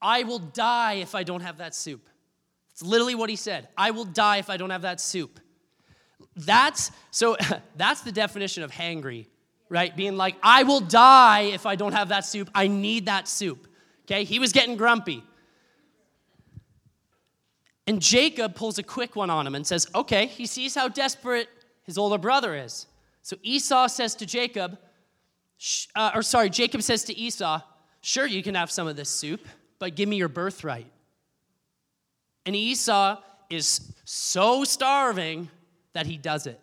I 0.00 0.24
will 0.24 0.38
die 0.38 0.94
if 0.94 1.14
I 1.14 1.22
don't 1.22 1.42
have 1.42 1.58
that 1.58 1.74
soup. 1.74 2.08
It's 2.72 2.82
literally 2.82 3.14
what 3.14 3.30
he 3.30 3.36
said. 3.36 3.68
I 3.76 3.90
will 3.90 4.04
die 4.04 4.38
if 4.38 4.50
I 4.50 4.56
don't 4.56 4.70
have 4.70 4.82
that 4.82 5.00
soup. 5.00 5.40
That's 6.36 6.90
so 7.10 7.36
that's 7.76 8.00
the 8.02 8.12
definition 8.12 8.62
of 8.62 8.70
hangry, 8.70 9.26
right? 9.68 9.94
Being 9.94 10.16
like, 10.16 10.36
I 10.42 10.62
will 10.62 10.80
die 10.80 11.42
if 11.42 11.66
I 11.66 11.76
don't 11.76 11.92
have 11.92 12.08
that 12.08 12.24
soup. 12.24 12.50
I 12.54 12.68
need 12.68 13.06
that 13.06 13.28
soup. 13.28 13.68
Okay? 14.04 14.24
He 14.24 14.38
was 14.38 14.52
getting 14.52 14.76
grumpy. 14.76 15.22
And 17.86 18.00
Jacob 18.00 18.54
pulls 18.54 18.78
a 18.78 18.82
quick 18.82 19.16
one 19.16 19.28
on 19.28 19.46
him 19.46 19.54
and 19.54 19.66
says, 19.66 19.86
Okay, 19.94 20.26
he 20.26 20.46
sees 20.46 20.74
how 20.74 20.88
desperate 20.88 21.48
his 21.82 21.98
older 21.98 22.18
brother 22.18 22.54
is. 22.54 22.86
So 23.22 23.36
Esau 23.42 23.86
says 23.88 24.14
to 24.16 24.26
Jacob, 24.26 24.78
uh, 25.94 26.10
or 26.14 26.22
sorry, 26.22 26.50
Jacob 26.50 26.82
says 26.82 27.04
to 27.04 27.16
Esau, 27.16 27.60
Sure, 28.00 28.26
you 28.26 28.42
can 28.42 28.54
have 28.54 28.70
some 28.70 28.88
of 28.88 28.96
this 28.96 29.08
soup, 29.08 29.46
but 29.78 29.94
give 29.94 30.08
me 30.08 30.16
your 30.16 30.28
birthright. 30.28 30.86
And 32.44 32.56
Esau 32.56 33.20
is 33.50 33.92
so 34.04 34.64
starving 34.64 35.48
that 35.92 36.06
he 36.06 36.16
does 36.16 36.46
it. 36.46 36.58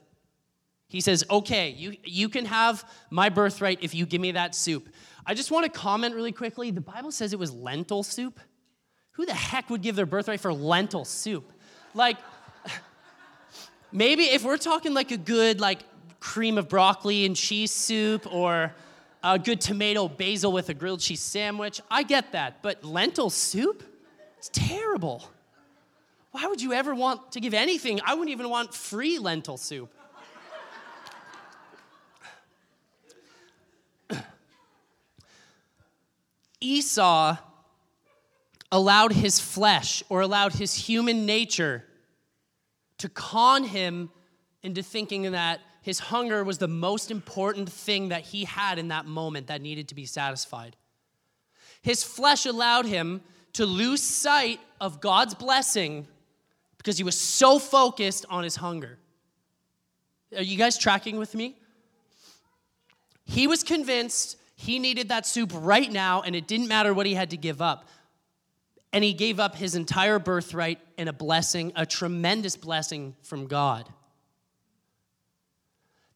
He 0.87 1.01
says, 1.01 1.23
Okay, 1.29 1.69
you, 1.69 1.95
you 2.03 2.29
can 2.29 2.45
have 2.45 2.83
my 3.09 3.29
birthright 3.29 3.79
if 3.81 3.93
you 3.93 4.05
give 4.05 4.21
me 4.21 4.31
that 4.31 4.55
soup. 4.55 4.89
I 5.25 5.33
just 5.33 5.51
want 5.51 5.71
to 5.71 5.79
comment 5.79 6.15
really 6.15 6.31
quickly. 6.31 6.71
The 6.71 6.81
Bible 6.81 7.11
says 7.11 7.33
it 7.33 7.39
was 7.39 7.53
lentil 7.53 8.03
soup. 8.03 8.39
Who 9.11 9.25
the 9.25 9.33
heck 9.33 9.69
would 9.69 9.81
give 9.81 9.95
their 9.95 10.05
birthright 10.05 10.39
for 10.39 10.51
lentil 10.51 11.05
soup? 11.05 11.51
Like, 11.93 12.17
maybe 13.91 14.23
if 14.23 14.43
we're 14.43 14.57
talking 14.57 14.93
like 14.93 15.11
a 15.11 15.17
good, 15.17 15.59
like, 15.59 15.79
cream 16.19 16.57
of 16.57 16.67
broccoli 16.67 17.25
and 17.25 17.35
cheese 17.35 17.71
soup 17.71 18.31
or 18.33 18.73
a 19.23 19.37
good 19.37 19.61
tomato 19.61 20.07
basil 20.07 20.51
with 20.51 20.69
a 20.69 20.73
grilled 20.73 20.99
cheese 20.99 21.21
sandwich, 21.21 21.81
I 21.89 22.03
get 22.03 22.31
that. 22.31 22.61
But 22.61 22.83
lentil 22.83 23.29
soup? 23.29 23.83
It's 24.37 24.49
terrible. 24.53 25.29
Why 26.31 26.45
would 26.47 26.61
you 26.61 26.73
ever 26.73 26.93
want 26.93 27.31
to 27.33 27.39
give 27.39 27.53
anything? 27.53 27.99
I 28.05 28.13
wouldn't 28.13 28.29
even 28.29 28.49
want 28.49 28.73
free 28.73 29.17
lentil 29.17 29.57
soup. 29.57 29.91
Esau 36.61 37.37
allowed 38.71 39.13
his 39.13 39.39
flesh 39.39 40.03
or 40.09 40.21
allowed 40.21 40.53
his 40.53 40.75
human 40.75 41.25
nature 41.25 41.83
to 42.99 43.09
con 43.09 43.63
him 43.63 44.11
into 44.61 44.83
thinking 44.83 45.31
that 45.31 45.61
his 45.81 45.97
hunger 45.99 46.43
was 46.43 46.59
the 46.59 46.67
most 46.67 47.09
important 47.09 47.69
thing 47.69 48.09
that 48.09 48.21
he 48.21 48.43
had 48.43 48.77
in 48.77 48.89
that 48.89 49.05
moment 49.05 49.47
that 49.47 49.61
needed 49.61 49.87
to 49.87 49.95
be 49.95 50.05
satisfied. 50.05 50.75
His 51.81 52.03
flesh 52.03 52.45
allowed 52.45 52.85
him 52.85 53.21
to 53.53 53.65
lose 53.65 54.03
sight 54.03 54.59
of 54.79 55.01
God's 55.01 55.33
blessing 55.33 56.07
because 56.79 56.97
he 56.97 57.03
was 57.03 57.19
so 57.19 57.59
focused 57.59 58.25
on 58.29 58.43
his 58.43 58.55
hunger. 58.55 58.97
Are 60.35 60.41
you 60.41 60.57
guys 60.57 60.77
tracking 60.77 61.17
with 61.17 61.35
me? 61.35 61.55
He 63.25 63.45
was 63.45 63.63
convinced 63.63 64.37
he 64.55 64.79
needed 64.79 65.09
that 65.09 65.27
soup 65.27 65.51
right 65.53 65.91
now, 65.91 66.21
and 66.21 66.35
it 66.35 66.47
didn't 66.47 66.67
matter 66.67 66.93
what 66.93 67.05
he 67.05 67.13
had 67.13 67.29
to 67.29 67.37
give 67.37 67.61
up. 67.61 67.87
And 68.91 69.03
he 69.03 69.13
gave 69.13 69.39
up 69.39 69.55
his 69.55 69.75
entire 69.75 70.17
birthright 70.17 70.79
and 70.97 71.07
a 71.07 71.13
blessing, 71.13 71.71
a 71.75 71.85
tremendous 71.85 72.57
blessing 72.57 73.15
from 73.21 73.45
God. 73.45 73.87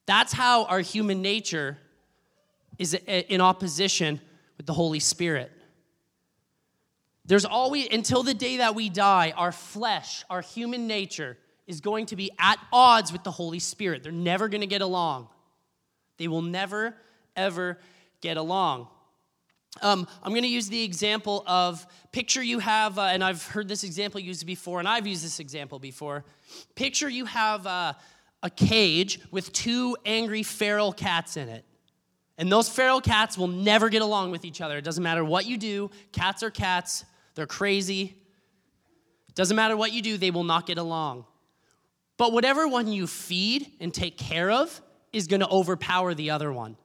That's 0.05 0.33
how 0.33 0.65
our 0.65 0.79
human 0.79 1.21
nature 1.21 1.77
is 2.79 2.93
in 2.93 3.41
opposition 3.41 4.19
with 4.57 4.65
the 4.65 4.73
Holy 4.73 4.99
Spirit. 4.99 5.51
There's 7.25 7.45
always, 7.45 7.87
until 7.91 8.23
the 8.23 8.33
day 8.33 8.57
that 8.57 8.75
we 8.75 8.89
die, 8.89 9.33
our 9.35 9.51
flesh, 9.51 10.25
our 10.29 10.41
human 10.41 10.87
nature, 10.87 11.37
is 11.67 11.79
going 11.79 12.07
to 12.07 12.15
be 12.15 12.31
at 12.37 12.59
odds 12.71 13.13
with 13.13 13.23
the 13.23 13.31
Holy 13.31 13.59
Spirit. 13.59 14.03
They're 14.03 14.11
never 14.11 14.49
going 14.49 14.61
to 14.61 14.67
get 14.67 14.81
along. 14.81 15.29
They 16.17 16.27
will 16.27 16.41
never, 16.41 16.95
ever 17.35 17.79
get 18.21 18.37
along. 18.37 18.87
Um, 19.81 20.07
I'm 20.21 20.31
going 20.31 20.43
to 20.43 20.49
use 20.49 20.67
the 20.67 20.83
example 20.83 21.43
of 21.47 21.87
picture 22.11 22.43
you 22.43 22.59
have, 22.59 22.99
uh, 22.99 23.03
and 23.03 23.23
I've 23.23 23.43
heard 23.43 23.67
this 23.67 23.83
example 23.83 24.19
used 24.19 24.45
before, 24.45 24.79
and 24.79 24.87
I've 24.87 25.07
used 25.07 25.25
this 25.25 25.39
example 25.39 25.79
before. 25.79 26.25
Picture 26.75 27.09
you 27.09 27.25
have 27.25 27.65
uh, 27.65 27.93
a 28.43 28.49
cage 28.49 29.19
with 29.31 29.51
two 29.51 29.97
angry 30.05 30.43
feral 30.43 30.93
cats 30.93 31.37
in 31.37 31.49
it. 31.49 31.65
And 32.37 32.51
those 32.51 32.67
feral 32.67 33.01
cats 33.01 33.37
will 33.37 33.47
never 33.47 33.89
get 33.89 34.01
along 34.01 34.31
with 34.31 34.43
each 34.43 34.59
other. 34.61 34.77
It 34.77 34.83
doesn't 34.83 35.03
matter 35.03 35.23
what 35.23 35.45
you 35.45 35.57
do, 35.57 35.89
cats 36.11 36.43
are 36.43 36.51
cats, 36.51 37.05
they're 37.35 37.47
crazy. 37.47 38.15
Doesn't 39.35 39.55
matter 39.55 39.75
what 39.75 39.91
you 39.91 40.01
do, 40.01 40.17
they 40.17 40.31
will 40.31 40.43
not 40.43 40.65
get 40.67 40.77
along. 40.77 41.25
But 42.17 42.31
whatever 42.31 42.67
one 42.67 42.87
you 42.87 43.07
feed 43.07 43.71
and 43.79 43.93
take 43.93 44.17
care 44.17 44.51
of 44.51 44.81
is 45.11 45.27
going 45.27 45.39
to 45.39 45.49
overpower 45.49 46.13
the 46.13 46.29
other 46.29 46.51
one. 46.51 46.77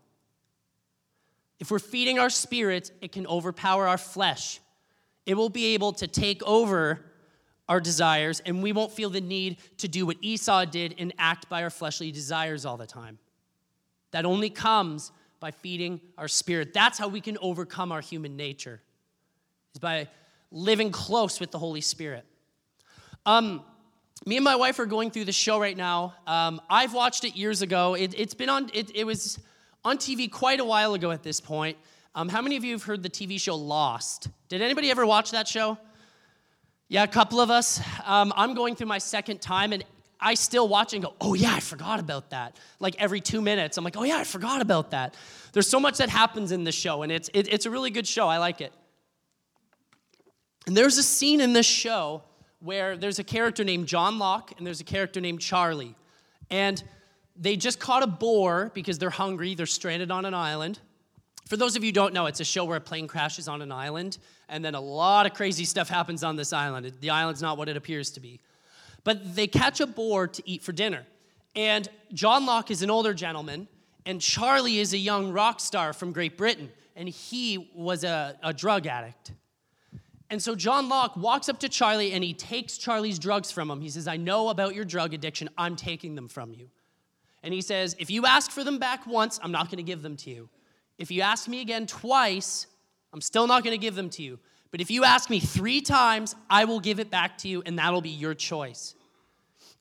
If 1.60 1.70
we're 1.70 1.78
feeding 1.78 2.18
our 2.18 2.30
spirit, 2.30 2.92
it 3.00 3.12
can 3.12 3.26
overpower 3.26 3.86
our 3.86 3.98
flesh. 3.98 4.60
It 5.26 5.34
will 5.34 5.50
be 5.50 5.74
able 5.74 5.92
to 5.94 6.06
take 6.06 6.42
over 6.44 7.04
our 7.68 7.80
desires, 7.80 8.40
and 8.46 8.62
we 8.62 8.72
won't 8.72 8.92
feel 8.92 9.10
the 9.10 9.20
need 9.20 9.58
to 9.78 9.88
do 9.88 10.06
what 10.06 10.16
Esau 10.22 10.64
did 10.64 10.94
and 10.98 11.12
act 11.18 11.48
by 11.50 11.62
our 11.62 11.70
fleshly 11.70 12.10
desires 12.10 12.64
all 12.64 12.78
the 12.78 12.86
time. 12.86 13.18
That 14.12 14.24
only 14.24 14.48
comes 14.48 15.12
by 15.38 15.50
feeding 15.50 16.00
our 16.16 16.28
spirit. 16.28 16.72
That's 16.72 16.98
how 16.98 17.08
we 17.08 17.20
can 17.20 17.36
overcome 17.42 17.92
our 17.92 18.00
human 18.00 18.36
nature, 18.36 18.80
is 19.74 19.80
by 19.80 20.08
living 20.50 20.90
close 20.90 21.40
with 21.40 21.50
the 21.50 21.58
Holy 21.58 21.80
Spirit. 21.80 22.24
Um, 23.26 23.62
me 24.26 24.36
and 24.36 24.44
my 24.44 24.56
wife 24.56 24.78
are 24.78 24.86
going 24.86 25.10
through 25.10 25.26
the 25.26 25.32
show 25.32 25.60
right 25.60 25.76
now. 25.76 26.14
Um, 26.26 26.60
I've 26.68 26.94
watched 26.94 27.24
it 27.24 27.36
years 27.36 27.62
ago. 27.62 27.94
It, 27.94 28.14
has 28.18 28.34
been 28.34 28.48
on. 28.48 28.70
It, 28.72 28.90
it, 28.94 29.04
was 29.04 29.38
on 29.84 29.98
TV 29.98 30.30
quite 30.30 30.60
a 30.60 30.64
while 30.64 30.94
ago 30.94 31.10
at 31.10 31.22
this 31.22 31.40
point. 31.40 31.76
Um, 32.14 32.28
how 32.28 32.42
many 32.42 32.56
of 32.56 32.64
you 32.64 32.72
have 32.72 32.82
heard 32.82 33.02
the 33.02 33.10
TV 33.10 33.40
show 33.40 33.54
Lost? 33.54 34.28
Did 34.48 34.60
anybody 34.60 34.90
ever 34.90 35.06
watch 35.06 35.30
that 35.30 35.46
show? 35.46 35.78
Yeah, 36.88 37.04
a 37.04 37.08
couple 37.08 37.40
of 37.40 37.50
us. 37.50 37.80
Um, 38.04 38.32
I'm 38.34 38.54
going 38.54 38.74
through 38.74 38.86
my 38.86 38.98
second 38.98 39.40
time, 39.40 39.72
and 39.72 39.84
I 40.20 40.34
still 40.34 40.66
watch 40.66 40.94
and 40.94 41.02
go, 41.02 41.14
oh 41.20 41.34
yeah, 41.34 41.54
I 41.54 41.60
forgot 41.60 42.00
about 42.00 42.30
that. 42.30 42.56
Like 42.80 42.96
every 42.98 43.20
two 43.20 43.40
minutes, 43.40 43.76
I'm 43.76 43.84
like, 43.84 43.96
oh 43.96 44.04
yeah, 44.04 44.16
I 44.16 44.24
forgot 44.24 44.62
about 44.62 44.90
that. 44.90 45.14
There's 45.52 45.68
so 45.68 45.78
much 45.78 45.98
that 45.98 46.08
happens 46.08 46.50
in 46.50 46.64
this 46.64 46.74
show, 46.74 47.02
and 47.02 47.12
it's 47.12 47.30
it, 47.34 47.52
it's 47.52 47.66
a 47.66 47.70
really 47.70 47.90
good 47.90 48.06
show. 48.06 48.26
I 48.26 48.38
like 48.38 48.60
it. 48.60 48.72
And 50.68 50.76
there's 50.76 50.98
a 50.98 51.02
scene 51.02 51.40
in 51.40 51.54
this 51.54 51.64
show 51.64 52.20
where 52.60 52.98
there's 52.98 53.18
a 53.18 53.24
character 53.24 53.64
named 53.64 53.86
John 53.86 54.18
Locke 54.18 54.52
and 54.58 54.66
there's 54.66 54.82
a 54.82 54.84
character 54.84 55.18
named 55.18 55.40
Charlie. 55.40 55.94
And 56.50 56.84
they 57.34 57.56
just 57.56 57.80
caught 57.80 58.02
a 58.02 58.06
boar 58.06 58.70
because 58.74 58.98
they're 58.98 59.08
hungry, 59.08 59.54
they're 59.54 59.64
stranded 59.64 60.10
on 60.10 60.26
an 60.26 60.34
island. 60.34 60.78
For 61.46 61.56
those 61.56 61.74
of 61.74 61.84
you 61.84 61.90
don't 61.90 62.12
know, 62.12 62.26
it's 62.26 62.40
a 62.40 62.44
show 62.44 62.66
where 62.66 62.76
a 62.76 62.82
plane 62.82 63.08
crashes 63.08 63.48
on 63.48 63.62
an 63.62 63.72
island, 63.72 64.18
and 64.50 64.62
then 64.62 64.74
a 64.74 64.80
lot 64.80 65.24
of 65.24 65.32
crazy 65.32 65.64
stuff 65.64 65.88
happens 65.88 66.22
on 66.22 66.36
this 66.36 66.52
island. 66.52 66.92
The 67.00 67.08
island's 67.08 67.40
not 67.40 67.56
what 67.56 67.70
it 67.70 67.78
appears 67.78 68.10
to 68.10 68.20
be. 68.20 68.38
But 69.04 69.34
they 69.34 69.46
catch 69.46 69.80
a 69.80 69.86
boar 69.86 70.28
to 70.28 70.42
eat 70.44 70.62
for 70.62 70.72
dinner. 70.72 71.06
And 71.56 71.88
John 72.12 72.44
Locke 72.44 72.70
is 72.70 72.82
an 72.82 72.90
older 72.90 73.14
gentleman, 73.14 73.68
and 74.04 74.20
Charlie 74.20 74.80
is 74.80 74.92
a 74.92 74.98
young 74.98 75.32
rock 75.32 75.60
star 75.60 75.94
from 75.94 76.12
Great 76.12 76.36
Britain, 76.36 76.70
and 76.94 77.08
he 77.08 77.70
was 77.74 78.04
a, 78.04 78.36
a 78.42 78.52
drug 78.52 78.86
addict. 78.86 79.32
And 80.30 80.42
so 80.42 80.54
John 80.54 80.88
Locke 80.88 81.16
walks 81.16 81.48
up 81.48 81.58
to 81.60 81.68
Charlie 81.68 82.12
and 82.12 82.22
he 82.22 82.34
takes 82.34 82.76
Charlie's 82.76 83.18
drugs 83.18 83.50
from 83.50 83.70
him. 83.70 83.80
He 83.80 83.88
says, 83.88 84.06
I 84.06 84.16
know 84.16 84.50
about 84.50 84.74
your 84.74 84.84
drug 84.84 85.14
addiction. 85.14 85.48
I'm 85.56 85.74
taking 85.74 86.14
them 86.14 86.28
from 86.28 86.52
you. 86.52 86.68
And 87.42 87.54
he 87.54 87.62
says, 87.62 87.96
If 87.98 88.10
you 88.10 88.26
ask 88.26 88.50
for 88.50 88.62
them 88.62 88.78
back 88.78 89.06
once, 89.06 89.40
I'm 89.42 89.52
not 89.52 89.66
going 89.66 89.78
to 89.78 89.82
give 89.82 90.02
them 90.02 90.16
to 90.16 90.30
you. 90.30 90.48
If 90.98 91.10
you 91.10 91.22
ask 91.22 91.48
me 91.48 91.60
again 91.60 91.86
twice, 91.86 92.66
I'm 93.12 93.20
still 93.20 93.46
not 93.46 93.64
going 93.64 93.74
to 93.74 93.80
give 93.80 93.94
them 93.94 94.10
to 94.10 94.22
you. 94.22 94.38
But 94.70 94.80
if 94.80 94.90
you 94.90 95.04
ask 95.04 95.30
me 95.30 95.40
three 95.40 95.80
times, 95.80 96.34
I 96.50 96.66
will 96.66 96.80
give 96.80 97.00
it 97.00 97.10
back 97.10 97.38
to 97.38 97.48
you, 97.48 97.62
and 97.64 97.78
that'll 97.78 98.02
be 98.02 98.10
your 98.10 98.34
choice. 98.34 98.94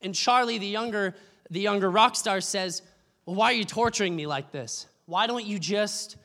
And 0.02 0.16
Charlie, 0.16 0.60
the 0.60 0.68
younger, 0.68 1.14
the 1.50 1.60
younger 1.60 1.92
rock 1.92 2.16
star, 2.16 2.40
says, 2.40 2.84
Well, 3.26 3.36
why 3.36 3.52
are 3.52 3.56
you 3.56 3.66
torturing 3.66 4.16
me 4.16 4.28
like 4.28 4.52
this? 4.52 4.86
Why 5.08 5.28
don't 5.28 5.46
you 5.46 5.60
just 5.60 6.16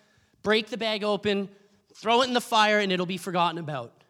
break 0.42 0.68
the 0.68 0.76
bag 0.76 1.02
open, 1.02 1.48
throw 1.94 2.22
it 2.22 2.28
in 2.28 2.35
the 2.35 2.40
fire, 2.40 2.78
and 2.78 2.92
it'll 2.92 3.06
be 3.06 3.16
forgotten 3.16 3.58
about? 3.58 4.01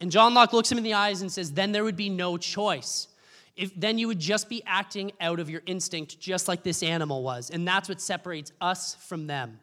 And 0.00 0.10
John 0.10 0.32
Locke 0.32 0.52
looks 0.52 0.72
him 0.72 0.78
in 0.78 0.84
the 0.84 0.94
eyes 0.94 1.20
and 1.20 1.30
says, 1.30 1.52
Then 1.52 1.72
there 1.72 1.84
would 1.84 1.96
be 1.96 2.08
no 2.08 2.36
choice. 2.36 3.08
If, 3.56 3.78
then 3.78 3.98
you 3.98 4.08
would 4.08 4.18
just 4.18 4.48
be 4.48 4.62
acting 4.66 5.12
out 5.20 5.38
of 5.38 5.50
your 5.50 5.60
instinct, 5.66 6.18
just 6.18 6.48
like 6.48 6.62
this 6.62 6.82
animal 6.82 7.22
was. 7.22 7.50
And 7.50 7.68
that's 7.68 7.88
what 7.88 8.00
separates 8.00 8.52
us 8.60 8.94
from 8.94 9.26
them. 9.26 9.60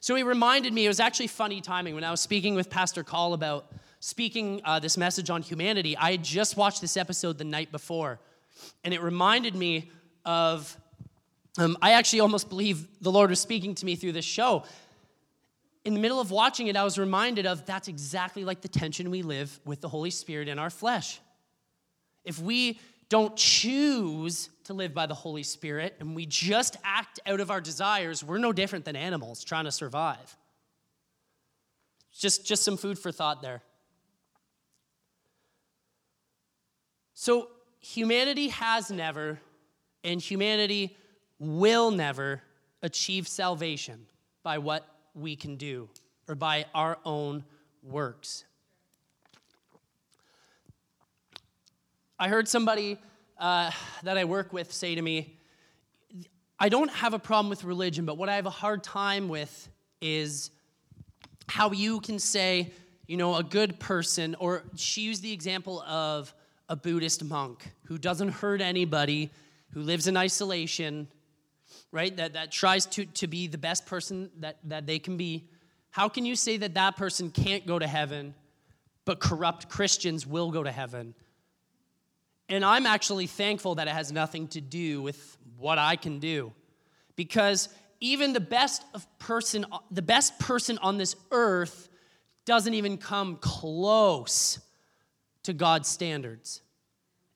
So 0.00 0.14
he 0.14 0.22
reminded 0.22 0.72
me, 0.74 0.84
it 0.84 0.88
was 0.88 1.00
actually 1.00 1.28
funny 1.28 1.60
timing 1.60 1.94
when 1.94 2.04
I 2.04 2.10
was 2.10 2.20
speaking 2.20 2.54
with 2.54 2.68
Pastor 2.68 3.02
Call 3.02 3.32
about 3.32 3.66
speaking 4.00 4.60
uh, 4.64 4.78
this 4.78 4.98
message 4.98 5.30
on 5.30 5.40
humanity. 5.40 5.96
I 5.96 6.12
had 6.12 6.22
just 6.22 6.56
watched 6.56 6.82
this 6.82 6.96
episode 6.96 7.38
the 7.38 7.44
night 7.44 7.72
before, 7.72 8.20
and 8.84 8.92
it 8.92 9.02
reminded 9.02 9.54
me 9.54 9.90
of. 10.24 10.76
Um, 11.58 11.78
I 11.80 11.92
actually 11.92 12.20
almost 12.20 12.50
believe 12.50 12.86
the 13.00 13.10
Lord 13.10 13.30
was 13.30 13.40
speaking 13.40 13.74
to 13.76 13.86
me 13.86 13.96
through 13.96 14.12
this 14.12 14.26
show 14.26 14.64
in 15.86 15.94
the 15.94 16.00
middle 16.00 16.18
of 16.18 16.32
watching 16.32 16.66
it, 16.66 16.76
I 16.76 16.82
was 16.82 16.98
reminded 16.98 17.46
of 17.46 17.64
that's 17.64 17.86
exactly 17.86 18.44
like 18.44 18.60
the 18.60 18.66
tension 18.68 19.08
we 19.08 19.22
live 19.22 19.60
with 19.64 19.80
the 19.80 19.88
Holy 19.88 20.10
Spirit 20.10 20.48
in 20.48 20.58
our 20.58 20.68
flesh. 20.68 21.20
If 22.24 22.40
we 22.40 22.80
don't 23.08 23.36
choose 23.36 24.50
to 24.64 24.74
live 24.74 24.92
by 24.92 25.06
the 25.06 25.14
Holy 25.14 25.44
Spirit 25.44 25.94
and 26.00 26.16
we 26.16 26.26
just 26.26 26.76
act 26.82 27.20
out 27.24 27.38
of 27.38 27.52
our 27.52 27.60
desires, 27.60 28.24
we're 28.24 28.38
no 28.38 28.52
different 28.52 28.84
than 28.84 28.96
animals 28.96 29.44
trying 29.44 29.64
to 29.64 29.70
survive. 29.70 30.36
Just, 32.18 32.44
just 32.44 32.64
some 32.64 32.76
food 32.76 32.98
for 32.98 33.12
thought 33.12 33.40
there. 33.40 33.62
So, 37.14 37.48
humanity 37.78 38.48
has 38.48 38.90
never, 38.90 39.38
and 40.02 40.20
humanity 40.20 40.96
will 41.38 41.92
never 41.92 42.42
achieve 42.82 43.28
salvation 43.28 44.06
by 44.42 44.58
what 44.58 44.84
we 45.16 45.34
can 45.34 45.56
do 45.56 45.88
or 46.28 46.34
by 46.34 46.66
our 46.74 46.98
own 47.04 47.44
works. 47.82 48.44
I 52.18 52.28
heard 52.28 52.48
somebody 52.48 52.98
uh, 53.38 53.70
that 54.02 54.16
I 54.16 54.24
work 54.24 54.52
with 54.52 54.72
say 54.72 54.94
to 54.94 55.02
me, 55.02 55.38
I 56.58 56.68
don't 56.68 56.90
have 56.90 57.12
a 57.12 57.18
problem 57.18 57.50
with 57.50 57.64
religion, 57.64 58.06
but 58.06 58.16
what 58.16 58.28
I 58.28 58.36
have 58.36 58.46
a 58.46 58.50
hard 58.50 58.82
time 58.82 59.28
with 59.28 59.68
is 60.00 60.50
how 61.48 61.72
you 61.72 62.00
can 62.00 62.18
say, 62.18 62.72
you 63.06 63.16
know, 63.16 63.36
a 63.36 63.42
good 63.42 63.78
person, 63.78 64.34
or 64.38 64.64
she 64.74 65.02
used 65.02 65.22
the 65.22 65.32
example 65.32 65.82
of 65.82 66.34
a 66.68 66.76
Buddhist 66.76 67.22
monk 67.24 67.70
who 67.84 67.98
doesn't 67.98 68.28
hurt 68.28 68.60
anybody, 68.60 69.30
who 69.72 69.82
lives 69.82 70.08
in 70.08 70.16
isolation, 70.16 71.06
right, 71.92 72.16
that, 72.16 72.34
that 72.34 72.52
tries 72.52 72.86
to, 72.86 73.06
to 73.06 73.26
be 73.26 73.46
the 73.46 73.58
best 73.58 73.86
person 73.86 74.30
that, 74.40 74.58
that 74.64 74.86
they 74.86 74.98
can 74.98 75.16
be, 75.16 75.48
how 75.90 76.08
can 76.08 76.26
you 76.26 76.36
say 76.36 76.56
that 76.58 76.74
that 76.74 76.96
person 76.96 77.30
can't 77.30 77.66
go 77.66 77.78
to 77.78 77.86
heaven, 77.86 78.34
but 79.04 79.18
corrupt 79.20 79.68
Christians 79.68 80.26
will 80.26 80.50
go 80.50 80.62
to 80.62 80.72
heaven? 80.72 81.14
And 82.48 82.64
I'm 82.64 82.86
actually 82.86 83.26
thankful 83.26 83.76
that 83.76 83.88
it 83.88 83.94
has 83.94 84.12
nothing 84.12 84.48
to 84.48 84.60
do 84.60 85.02
with 85.02 85.36
what 85.56 85.78
I 85.78 85.96
can 85.96 86.18
do. 86.18 86.52
Because 87.16 87.68
even 88.00 88.32
the 88.32 88.40
best 88.40 88.84
of 88.94 89.06
person, 89.18 89.64
the 89.90 90.02
best 90.02 90.38
person 90.38 90.78
on 90.78 90.98
this 90.98 91.16
earth 91.30 91.88
doesn't 92.44 92.74
even 92.74 92.98
come 92.98 93.36
close 93.36 94.60
to 95.44 95.52
God's 95.52 95.88
standards. 95.88 96.60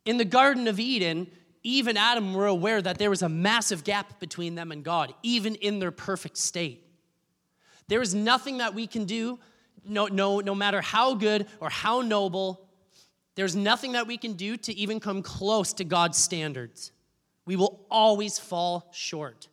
In 0.05 0.17
the 0.17 0.25
Garden 0.25 0.69
of 0.69 0.79
Eden, 0.79 1.31
Eve 1.63 1.87
and 1.89 1.99
Adam 1.99 2.33
were 2.33 2.47
aware 2.47 2.81
that 2.81 2.99
there 2.99 3.11
was 3.11 3.23
a 3.23 3.29
massive 3.29 3.85
gap 3.85 4.19
between 4.19 4.55
them 4.55 4.73
and 4.73 4.83
God, 4.83 5.15
even 5.23 5.55
in 5.57 5.79
their 5.79 5.91
perfect 5.91 6.37
state. 6.37 6.87
There 7.89 8.01
is 8.01 8.15
nothing 8.15 8.59
that 8.59 8.75
we 8.75 8.87
can 8.87 9.05
do, 9.05 9.39
no, 9.85 10.07
no, 10.07 10.41
no 10.41 10.55
matter 10.55 10.81
how 10.81 11.15
good 11.15 11.47
or 11.61 11.69
how 11.69 12.01
noble, 12.01 12.67
there's 13.35 13.57
nothing 13.57 13.93
that 13.93 14.07
we 14.07 14.17
can 14.17 14.35
do 14.35 14.57
to 14.57 14.75
even 14.75 15.01
come 15.01 15.23
close 15.23 15.73
to 15.75 15.85
God's 15.85 16.19
standards. 16.19 16.93
We 17.47 17.57
will 17.57 17.85
always 17.91 18.39
fall 18.39 18.89
short. 18.93 19.49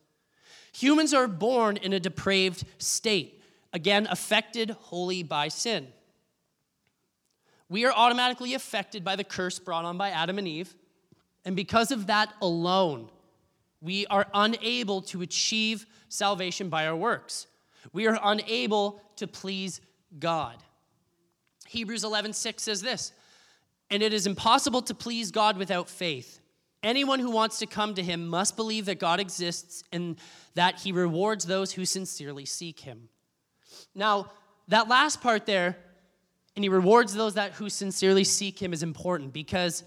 Humans 0.72 1.12
are 1.14 1.26
born 1.26 1.76
in 1.76 1.92
a 1.92 2.00
depraved 2.00 2.64
state, 2.78 3.42
again, 3.72 4.06
affected 4.10 4.70
wholly 4.70 5.22
by 5.22 5.48
sin. 5.48 5.88
We 7.68 7.84
are 7.84 7.92
automatically 7.92 8.54
affected 8.54 9.04
by 9.04 9.16
the 9.16 9.24
curse 9.24 9.58
brought 9.58 9.84
on 9.84 9.98
by 9.98 10.10
Adam 10.10 10.38
and 10.38 10.48
Eve, 10.48 10.74
and 11.48 11.56
because 11.56 11.90
of 11.90 12.08
that 12.08 12.34
alone, 12.42 13.08
we 13.80 14.04
are 14.08 14.26
unable 14.34 15.00
to 15.00 15.22
achieve 15.22 15.86
salvation 16.10 16.68
by 16.68 16.86
our 16.86 16.94
works. 16.94 17.46
We 17.94 18.06
are 18.06 18.18
unable 18.22 19.00
to 19.16 19.26
please 19.26 19.80
God. 20.18 20.62
Hebrews 21.66 22.04
11:6 22.04 22.60
says 22.60 22.82
this, 22.82 23.14
and 23.88 24.02
it 24.02 24.12
is 24.12 24.26
impossible 24.26 24.82
to 24.82 24.94
please 24.94 25.30
God 25.30 25.56
without 25.56 25.88
faith. 25.88 26.38
Anyone 26.82 27.18
who 27.18 27.30
wants 27.30 27.58
to 27.60 27.66
come 27.66 27.94
to 27.94 28.02
him 28.02 28.28
must 28.28 28.54
believe 28.54 28.84
that 28.84 28.98
God 28.98 29.18
exists 29.18 29.82
and 29.90 30.18
that 30.52 30.80
he 30.80 30.92
rewards 30.92 31.46
those 31.46 31.72
who 31.72 31.86
sincerely 31.86 32.44
seek 32.44 32.80
him. 32.80 33.08
Now, 33.94 34.32
that 34.68 34.86
last 34.86 35.22
part 35.22 35.46
there, 35.46 35.78
and 36.56 36.62
he 36.62 36.68
rewards 36.68 37.14
those 37.14 37.34
that 37.34 37.52
who 37.52 37.70
sincerely 37.70 38.24
seek 38.24 38.60
him 38.60 38.74
is 38.74 38.82
important 38.82 39.32
because 39.32 39.82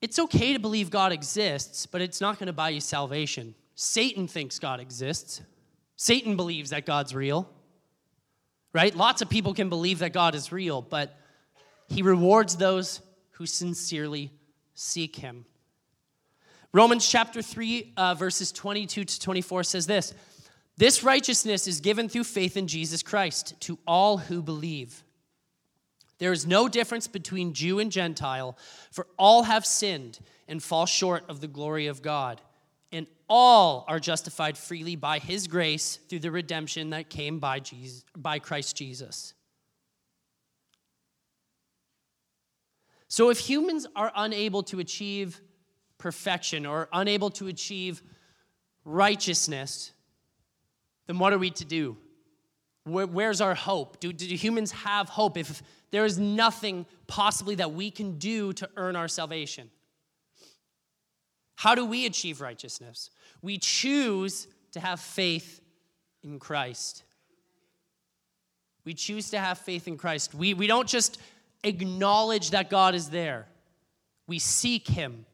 it's 0.00 0.18
okay 0.18 0.52
to 0.52 0.58
believe 0.58 0.90
God 0.90 1.12
exists, 1.12 1.86
but 1.86 2.00
it's 2.00 2.20
not 2.20 2.38
going 2.38 2.46
to 2.46 2.52
buy 2.52 2.70
you 2.70 2.80
salvation. 2.80 3.54
Satan 3.74 4.28
thinks 4.28 4.58
God 4.58 4.80
exists. 4.80 5.42
Satan 5.96 6.36
believes 6.36 6.70
that 6.70 6.86
God's 6.86 7.14
real. 7.14 7.48
Right? 8.72 8.94
Lots 8.94 9.22
of 9.22 9.30
people 9.30 9.54
can 9.54 9.68
believe 9.68 10.00
that 10.00 10.12
God 10.12 10.34
is 10.34 10.52
real, 10.52 10.82
but 10.82 11.18
he 11.88 12.02
rewards 12.02 12.56
those 12.56 13.00
who 13.32 13.46
sincerely 13.46 14.30
seek 14.74 15.16
him. 15.16 15.46
Romans 16.72 17.08
chapter 17.08 17.40
3, 17.40 17.94
uh, 17.96 18.14
verses 18.14 18.52
22 18.52 19.04
to 19.04 19.20
24 19.20 19.64
says 19.64 19.86
this 19.86 20.12
This 20.76 21.02
righteousness 21.02 21.66
is 21.66 21.80
given 21.80 22.08
through 22.08 22.24
faith 22.24 22.56
in 22.56 22.66
Jesus 22.66 23.02
Christ 23.02 23.54
to 23.60 23.78
all 23.86 24.18
who 24.18 24.42
believe. 24.42 25.02
There 26.18 26.32
is 26.32 26.46
no 26.46 26.68
difference 26.68 27.06
between 27.06 27.52
Jew 27.52 27.78
and 27.78 27.92
Gentile, 27.92 28.56
for 28.90 29.06
all 29.18 29.42
have 29.42 29.66
sinned 29.66 30.18
and 30.48 30.62
fall 30.62 30.86
short 30.86 31.24
of 31.28 31.40
the 31.40 31.48
glory 31.48 31.86
of 31.86 32.02
God. 32.02 32.40
And 32.92 33.06
all 33.28 33.84
are 33.88 33.98
justified 33.98 34.56
freely 34.56 34.96
by 34.96 35.18
his 35.18 35.46
grace 35.48 35.98
through 36.08 36.20
the 36.20 36.30
redemption 36.30 36.90
that 36.90 37.10
came 37.10 37.38
by, 37.38 37.60
Jesus, 37.60 38.04
by 38.16 38.38
Christ 38.38 38.76
Jesus. 38.76 39.34
So, 43.08 43.30
if 43.30 43.38
humans 43.38 43.86
are 43.94 44.12
unable 44.14 44.62
to 44.64 44.80
achieve 44.80 45.40
perfection 45.98 46.66
or 46.66 46.88
unable 46.92 47.30
to 47.30 47.48
achieve 47.48 48.02
righteousness, 48.84 49.92
then 51.06 51.18
what 51.18 51.32
are 51.32 51.38
we 51.38 51.50
to 51.50 51.64
do? 51.64 51.96
Where's 52.86 53.40
our 53.40 53.54
hope? 53.54 53.98
Do, 54.00 54.12
do 54.12 54.26
humans 54.36 54.70
have 54.70 55.08
hope 55.08 55.36
if 55.36 55.62
there 55.90 56.04
is 56.04 56.18
nothing 56.18 56.86
possibly 57.06 57.56
that 57.56 57.72
we 57.72 57.90
can 57.90 58.18
do 58.18 58.52
to 58.54 58.68
earn 58.76 58.94
our 58.96 59.08
salvation? 59.08 59.70
How 61.56 61.74
do 61.74 61.84
we 61.84 62.06
achieve 62.06 62.40
righteousness? 62.40 63.10
We 63.42 63.58
choose 63.58 64.46
to 64.72 64.80
have 64.80 65.00
faith 65.00 65.60
in 66.22 66.38
Christ. 66.38 67.02
We 68.84 68.94
choose 68.94 69.30
to 69.30 69.38
have 69.38 69.58
faith 69.58 69.88
in 69.88 69.96
Christ. 69.96 70.34
We, 70.34 70.54
we 70.54 70.66
don't 70.66 70.88
just 70.88 71.18
acknowledge 71.64 72.50
that 72.50 72.70
God 72.70 72.94
is 72.94 73.10
there, 73.10 73.46
we 74.26 74.38
seek 74.38 74.86
Him. 74.86 75.26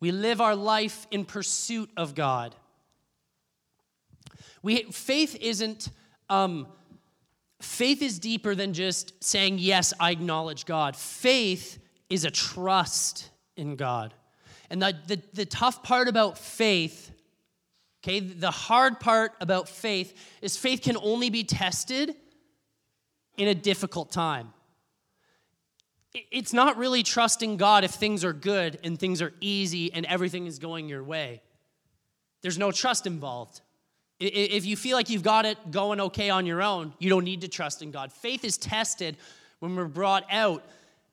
We 0.00 0.10
live 0.10 0.40
our 0.40 0.56
life 0.56 1.06
in 1.12 1.24
pursuit 1.24 1.88
of 1.96 2.16
God. 2.16 2.56
We, 4.60 4.82
faith 4.90 5.36
isn't 5.40 5.88
um, 6.32 6.66
faith 7.60 8.00
is 8.00 8.18
deeper 8.18 8.54
than 8.54 8.72
just 8.72 9.22
saying, 9.22 9.58
Yes, 9.58 9.92
I 10.00 10.10
acknowledge 10.10 10.64
God. 10.64 10.96
Faith 10.96 11.78
is 12.08 12.24
a 12.24 12.30
trust 12.30 13.30
in 13.56 13.76
God. 13.76 14.14
And 14.70 14.80
the, 14.80 14.96
the, 15.06 15.22
the 15.34 15.44
tough 15.44 15.82
part 15.82 16.08
about 16.08 16.38
faith, 16.38 17.10
okay, 18.02 18.20
the 18.20 18.50
hard 18.50 18.98
part 18.98 19.32
about 19.40 19.68
faith 19.68 20.18
is 20.40 20.56
faith 20.56 20.80
can 20.80 20.96
only 20.96 21.28
be 21.28 21.44
tested 21.44 22.16
in 23.36 23.48
a 23.48 23.54
difficult 23.54 24.10
time. 24.10 24.54
It's 26.30 26.52
not 26.52 26.78
really 26.78 27.02
trusting 27.02 27.58
God 27.58 27.84
if 27.84 27.90
things 27.92 28.24
are 28.24 28.32
good 28.32 28.78
and 28.82 28.98
things 28.98 29.20
are 29.20 29.32
easy 29.40 29.92
and 29.92 30.06
everything 30.06 30.46
is 30.46 30.58
going 30.58 30.88
your 30.88 31.04
way. 31.04 31.42
There's 32.40 32.58
no 32.58 32.70
trust 32.70 33.06
involved. 33.06 33.60
If 34.24 34.66
you 34.66 34.76
feel 34.76 34.96
like 34.96 35.10
you've 35.10 35.24
got 35.24 35.46
it 35.46 35.58
going 35.72 36.00
okay 36.00 36.30
on 36.30 36.46
your 36.46 36.62
own, 36.62 36.92
you 37.00 37.10
don't 37.10 37.24
need 37.24 37.40
to 37.40 37.48
trust 37.48 37.82
in 37.82 37.90
God. 37.90 38.12
Faith 38.12 38.44
is 38.44 38.56
tested 38.56 39.16
when 39.58 39.74
we're 39.74 39.86
brought 39.86 40.24
out 40.30 40.64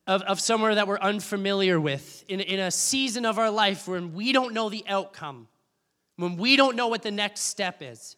of, 0.05 0.21
of 0.23 0.39
somewhere 0.39 0.75
that 0.75 0.87
we're 0.87 0.99
unfamiliar 0.99 1.79
with, 1.79 2.23
in, 2.27 2.39
in 2.39 2.59
a 2.59 2.69
season 2.69 3.25
of 3.25 3.39
our 3.39 3.49
life 3.49 3.87
when 3.87 4.13
we 4.13 4.31
don't 4.31 4.53
know 4.53 4.69
the 4.69 4.83
outcome, 4.87 5.47
when 6.17 6.37
we 6.37 6.55
don't 6.55 6.75
know 6.75 6.87
what 6.87 7.01
the 7.01 7.09
next 7.09 7.41
step 7.41 7.81
is. 7.81 8.15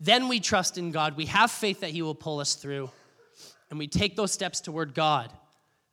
Then 0.00 0.28
we 0.28 0.38
trust 0.38 0.76
in 0.76 0.90
God. 0.90 1.16
We 1.16 1.26
have 1.26 1.50
faith 1.50 1.80
that 1.80 1.90
He 1.90 2.02
will 2.02 2.14
pull 2.14 2.40
us 2.40 2.54
through, 2.54 2.90
and 3.70 3.78
we 3.78 3.86
take 3.86 4.16
those 4.16 4.32
steps 4.32 4.60
toward 4.60 4.92
God. 4.92 5.32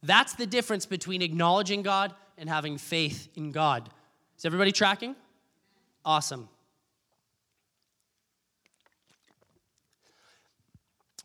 That's 0.03 0.33
the 0.33 0.47
difference 0.47 0.85
between 0.85 1.21
acknowledging 1.21 1.81
God 1.81 2.13
and 2.37 2.49
having 2.49 2.77
faith 2.77 3.29
in 3.35 3.53
God. 3.53 3.89
Is 4.37 4.43
everybody 4.43 4.73
tracking? 4.73 5.15
Awesome. 6.03 6.49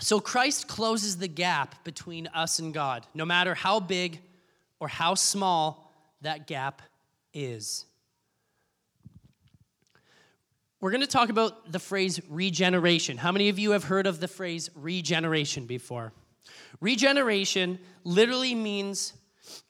So 0.00 0.20
Christ 0.20 0.68
closes 0.68 1.18
the 1.18 1.28
gap 1.28 1.84
between 1.84 2.26
us 2.28 2.58
and 2.58 2.74
God, 2.74 3.06
no 3.14 3.24
matter 3.24 3.54
how 3.54 3.80
big 3.80 4.20
or 4.80 4.88
how 4.88 5.14
small 5.14 5.92
that 6.22 6.46
gap 6.46 6.82
is. 7.32 7.86
We're 10.80 10.90
going 10.90 11.00
to 11.00 11.06
talk 11.06 11.30
about 11.30 11.72
the 11.72 11.78
phrase 11.78 12.20
regeneration. 12.28 13.16
How 13.16 13.32
many 13.32 13.48
of 13.48 13.58
you 13.58 13.70
have 13.70 13.84
heard 13.84 14.06
of 14.06 14.20
the 14.20 14.28
phrase 14.28 14.68
regeneration 14.74 15.64
before? 15.64 16.12
Regeneration 16.80 17.78
literally 18.02 18.54
means 18.54 19.14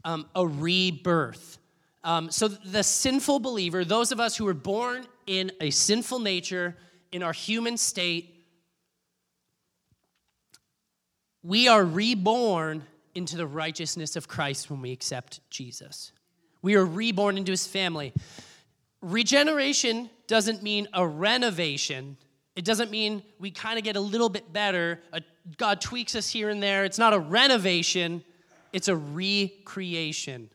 um, 0.04 0.26
a 0.34 0.46
rebirth. 0.46 1.58
Um, 2.02 2.30
so, 2.30 2.48
the 2.48 2.82
sinful 2.82 3.38
believer, 3.38 3.84
those 3.84 4.10
of 4.12 4.20
us 4.20 4.36
who 4.36 4.44
were 4.44 4.54
born 4.54 5.06
in 5.26 5.52
a 5.60 5.70
sinful 5.70 6.18
nature, 6.18 6.76
in 7.12 7.22
our 7.22 7.32
human 7.32 7.76
state, 7.76 8.33
we 11.44 11.68
are 11.68 11.84
reborn 11.84 12.82
into 13.14 13.36
the 13.36 13.46
righteousness 13.46 14.16
of 14.16 14.26
Christ 14.26 14.70
when 14.70 14.80
we 14.80 14.90
accept 14.90 15.40
Jesus. 15.50 16.10
We 16.62 16.74
are 16.74 16.84
reborn 16.84 17.36
into 17.36 17.52
his 17.52 17.66
family. 17.66 18.14
Regeneration 19.02 20.08
doesn't 20.26 20.62
mean 20.62 20.88
a 20.94 21.06
renovation. 21.06 22.16
It 22.56 22.64
doesn't 22.64 22.90
mean 22.90 23.22
we 23.38 23.50
kind 23.50 23.78
of 23.78 23.84
get 23.84 23.96
a 23.96 24.00
little 24.00 24.30
bit 24.30 24.52
better. 24.52 25.00
God 25.58 25.82
tweaks 25.82 26.14
us 26.14 26.30
here 26.30 26.48
and 26.48 26.62
there. 26.62 26.84
It's 26.84 26.98
not 26.98 27.12
a 27.12 27.18
renovation, 27.18 28.24
it's 28.72 28.88
a 28.88 28.96
recreation. 28.96 30.48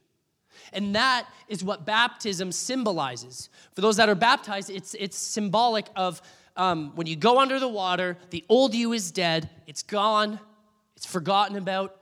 And 0.74 0.96
that 0.96 1.28
is 1.48 1.64
what 1.64 1.86
baptism 1.86 2.52
symbolizes. 2.52 3.50
For 3.74 3.82
those 3.82 3.98
that 3.98 4.10
are 4.10 4.16
baptized, 4.16 4.70
it's, 4.70 4.96
it's 4.96 5.18
symbolic 5.18 5.88
of 5.96 6.22
um, 6.58 6.92
when 6.96 7.08
you 7.08 7.16
go 7.16 7.40
under 7.40 7.60
the 7.60 7.68
water, 7.68 8.18
the 8.32 8.44
old 8.50 8.74
you 8.74 8.92
is 8.94 9.12
dead, 9.12 9.50
it's 9.66 9.82
gone, 9.82 10.40
it's 11.00 11.06
forgotten 11.06 11.56
about. 11.56 11.96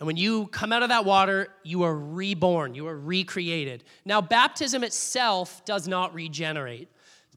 And 0.00 0.08
when 0.08 0.16
you 0.16 0.48
come 0.48 0.72
out 0.72 0.82
of 0.82 0.88
that 0.88 1.04
water, 1.04 1.50
you 1.62 1.84
are 1.84 1.94
reborn, 1.94 2.74
you 2.74 2.88
are 2.88 2.98
recreated. 2.98 3.84
Now, 4.04 4.20
baptism 4.20 4.82
itself 4.82 5.64
does 5.64 5.86
not 5.86 6.12
regenerate. 6.14 6.88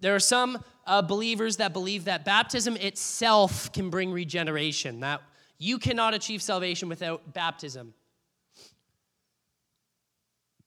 There 0.02 0.16
are 0.16 0.20
some 0.20 0.58
uh, 0.88 1.04
believers 1.04 1.58
that 1.58 1.72
believe 1.72 2.06
that 2.06 2.26
baptism 2.26 2.78
itself 2.78 3.72
can 3.72 3.92
bring 3.92 4.12
regeneration, 4.12 5.02
that 5.02 5.22
you 5.60 5.78
cannot 5.78 6.16
achieve 6.16 6.42
salvation 6.42 6.90
without 6.90 7.32
baptism. 7.32 7.94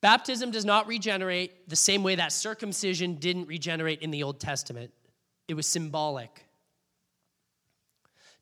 Baptism 0.01 0.53
does 0.53 0.65
not 0.65 0.87
regenerate 0.87 1.69
the 1.69 1.75
same 1.75 2.05
way 2.05 2.15
that 2.15 2.31
circumcision 2.31 3.17
didn't 3.17 3.49
regenerate 3.49 4.01
in 4.01 4.13
the 4.13 4.23
Old 4.23 4.39
Testament, 4.39 4.93
it 5.49 5.55
was 5.55 5.67
symbolic. 5.67 6.46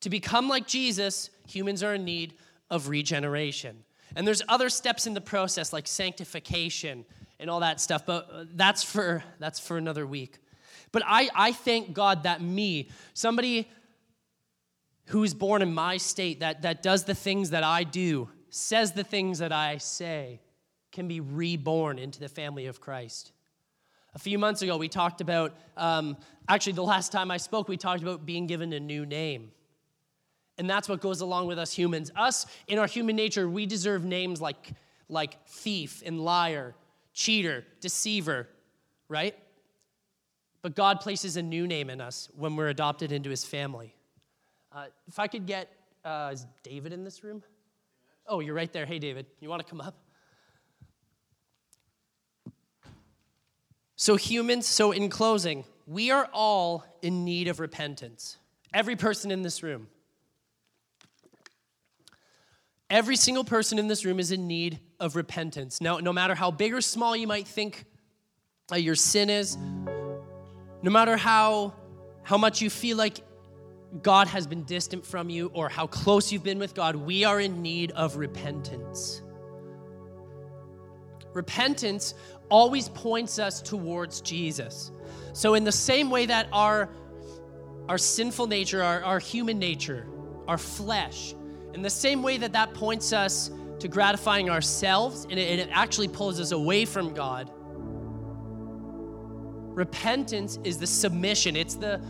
To 0.01 0.11
become 0.11 0.49
like 0.49 0.67
Jesus, 0.67 1.31
humans 1.47 1.83
are 1.83 1.95
in 1.95 2.05
need 2.05 2.35
of 2.71 2.89
regeneration. 2.89 3.85
And 4.17 4.27
there's 4.27 4.43
other 4.49 4.69
steps 4.69 5.07
in 5.07 5.15
the 5.15 5.21
process 5.21 5.73
like 5.73 5.87
sanctification 5.87 7.05
and 7.41 7.51
all 7.51 7.61
that 7.61 7.81
stuff, 7.81 8.07
but 8.07 8.29
uh, 8.33 8.45
that's 8.55 8.83
for 8.83 9.25
that's 9.39 9.59
for 9.59 9.77
another 9.77 10.07
week. 10.07 10.39
But 10.93 11.03
I, 11.05 11.29
I 11.35 11.53
thank 11.53 11.93
God 11.93 12.23
that 12.23 12.41
me, 12.41 12.89
somebody 13.15 13.69
who's 15.07 15.35
born 15.35 15.61
in 15.61 15.75
my 15.75 15.97
state, 15.97 16.41
that, 16.41 16.63
that 16.63 16.83
does 16.83 17.05
the 17.05 17.15
things 17.15 17.51
that 17.51 17.65
I 17.65 17.83
do, 17.83 18.29
says 18.49 18.93
the 18.93 19.03
things 19.03 19.41
that 19.41 19.53
I 19.53 19.79
say, 19.79 20.41
can 20.93 21.09
be 21.09 21.19
reborn 21.19 21.99
into 21.99 22.21
the 22.21 22.29
family 22.29 22.67
of 22.67 22.81
Christ. 22.81 23.33
A 24.15 24.19
few 24.21 24.39
months 24.39 24.63
ago, 24.63 24.77
we 24.77 24.89
talked 24.89 25.21
about, 25.21 25.57
um, 25.77 26.17
actually, 26.49 26.75
the 26.75 26.85
last 26.85 27.11
time 27.11 27.33
I 27.33 27.39
spoke, 27.39 27.67
we 27.67 27.77
talked 27.77 28.03
about 28.03 28.25
being 28.25 28.47
given 28.47 28.73
a 28.73 28.79
new 28.79 29.05
name. 29.05 29.51
And 30.59 30.71
that's 30.71 30.89
what 30.89 31.01
goes 31.01 31.21
along 31.21 31.47
with 31.49 31.59
us 31.59 31.73
humans. 31.73 32.13
Us, 32.17 32.47
in 32.69 32.79
our 32.79 32.87
human 32.87 33.17
nature, 33.17 33.49
we 33.49 33.67
deserve 33.67 34.05
names 34.05 34.41
like, 34.41 34.73
like 35.09 35.45
thief 35.47 36.03
and 36.07 36.21
liar, 36.21 36.75
cheater, 37.13 37.65
deceiver, 37.81 38.49
right? 39.09 39.35
But 40.63 40.77
God 40.77 41.01
places 41.01 41.37
a 41.37 41.43
new 41.43 41.67
name 41.67 41.91
in 41.91 42.01
us 42.01 42.29
when 42.37 42.57
we're 42.57 42.69
adopted 42.69 43.13
into 43.13 43.31
his 43.31 43.45
family. 43.45 43.95
Uh, 44.73 44.87
if 45.09 45.19
I 45.19 45.27
could 45.27 45.47
get, 45.47 45.69
uh, 46.05 46.31
is 46.33 46.47
David 46.63 46.93
in 46.93 47.05
this 47.05 47.23
room? 47.23 47.43
Oh, 48.27 48.41
you're 48.41 48.55
right 48.55 48.73
there. 48.73 48.87
Hey, 48.87 48.99
David, 48.99 49.27
you 49.41 49.49
want 49.49 49.63
to 49.63 49.69
come 49.69 49.81
up? 49.81 49.97
So, 53.97 54.17
humans, 54.17 54.67
so 54.67 54.93
in 54.93 55.09
closing, 55.09 55.65
we 55.87 56.11
are 56.11 56.29
all 56.33 56.85
in 57.03 57.25
need 57.25 57.49
of 57.49 57.61
repentance. 57.61 58.39
Every 58.73 58.97
person 58.97 59.31
in 59.31 59.43
this 59.43 59.63
room. 59.63 59.87
Every 62.95 63.17
single 63.17 63.43
person 63.43 63.81
in 63.81 63.89
this 63.89 64.05
room 64.05 64.21
is 64.21 64.31
in 64.31 64.47
need 64.47 64.79
of 65.01 65.17
repentance. 65.17 65.81
Now, 65.81 65.97
no 65.97 66.13
matter 66.13 66.37
how 66.37 66.53
big 66.53 66.73
or 66.73 66.81
small 66.81 67.17
you 67.17 67.27
might 67.27 67.49
think 67.49 67.87
uh, 68.71 68.77
your 68.77 68.95
sin 68.95 69.31
is, 69.31 69.57
no 70.81 70.93
matter 70.93 71.17
how, 71.17 71.75
how 72.23 72.39
much 72.39 72.63
you 72.63 72.71
feel 72.71 72.97
like 72.97 73.19
God 74.01 74.29
has 74.29 74.47
been 74.47 74.63
distant 74.63 75.05
from 75.05 75.29
you 75.29 75.51
or 75.55 75.69
how 75.69 75.89
close 75.89 76.31
you've 76.31 76.45
been 76.45 76.61
with 76.61 76.77
God, 76.77 76.95
we 76.95 77.25
are 77.25 77.41
in 77.41 77.63
need 77.63 77.91
of 77.91 78.15
repentance. 78.15 79.23
Repentance 81.33 82.15
always 82.49 82.91
points 82.91 83.41
us 83.41 83.61
towards 83.61 84.21
Jesus. 84.21 84.93
So, 85.33 85.55
in 85.55 85.65
the 85.65 85.73
same 85.73 86.11
way 86.11 86.27
that 86.27 86.47
our, 86.53 86.91
our 87.89 87.99
sinful 87.99 88.47
nature, 88.47 88.85
our, 88.85 89.03
our 89.03 89.19
human 89.19 89.59
nature, 89.59 90.07
our 90.47 90.59
flesh, 90.59 91.35
in 91.75 91.83
the 91.83 91.91
same 91.91 92.23
way 92.23 92.39
that 92.39 92.53
that 92.53 92.73
points 92.73 93.13
us 93.13 93.51
to 93.81 93.89
gratifying 93.89 94.49
ourselves 94.49 95.25
and 95.29 95.39
it, 95.39 95.59
it 95.59 95.69
actually 95.73 96.09
pulls 96.09 96.41
us 96.41 96.53
away 96.53 96.85
from 96.85 97.13
God, 97.13 97.51
repentance 99.77 100.59
is 100.63 100.79
the 100.79 100.87
submission. 100.87 101.57
It's 101.57 101.75
the 101.75 102.01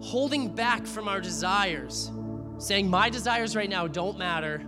holding 0.00 0.54
back 0.54 0.86
from 0.86 1.08
our 1.08 1.20
desires, 1.20 2.12
saying, 2.58 2.88
My 2.88 3.10
desires 3.10 3.56
right 3.56 3.68
now 3.68 3.88
don't 3.88 4.16
matter. 4.16 4.64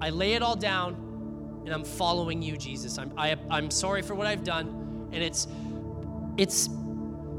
I 0.00 0.08
lay 0.10 0.32
it 0.32 0.42
all 0.42 0.56
down 0.56 1.62
and 1.66 1.74
I'm 1.74 1.84
following 1.84 2.40
you, 2.40 2.56
Jesus. 2.56 2.98
I'm, 2.98 3.12
I, 3.18 3.28
am 3.28 3.40
i 3.50 3.58
am 3.58 3.70
sorry 3.70 4.00
for 4.00 4.14
what 4.14 4.26
I've 4.26 4.44
done. 4.44 5.10
And 5.12 5.22
it's, 5.22 5.46
it's 6.38 6.70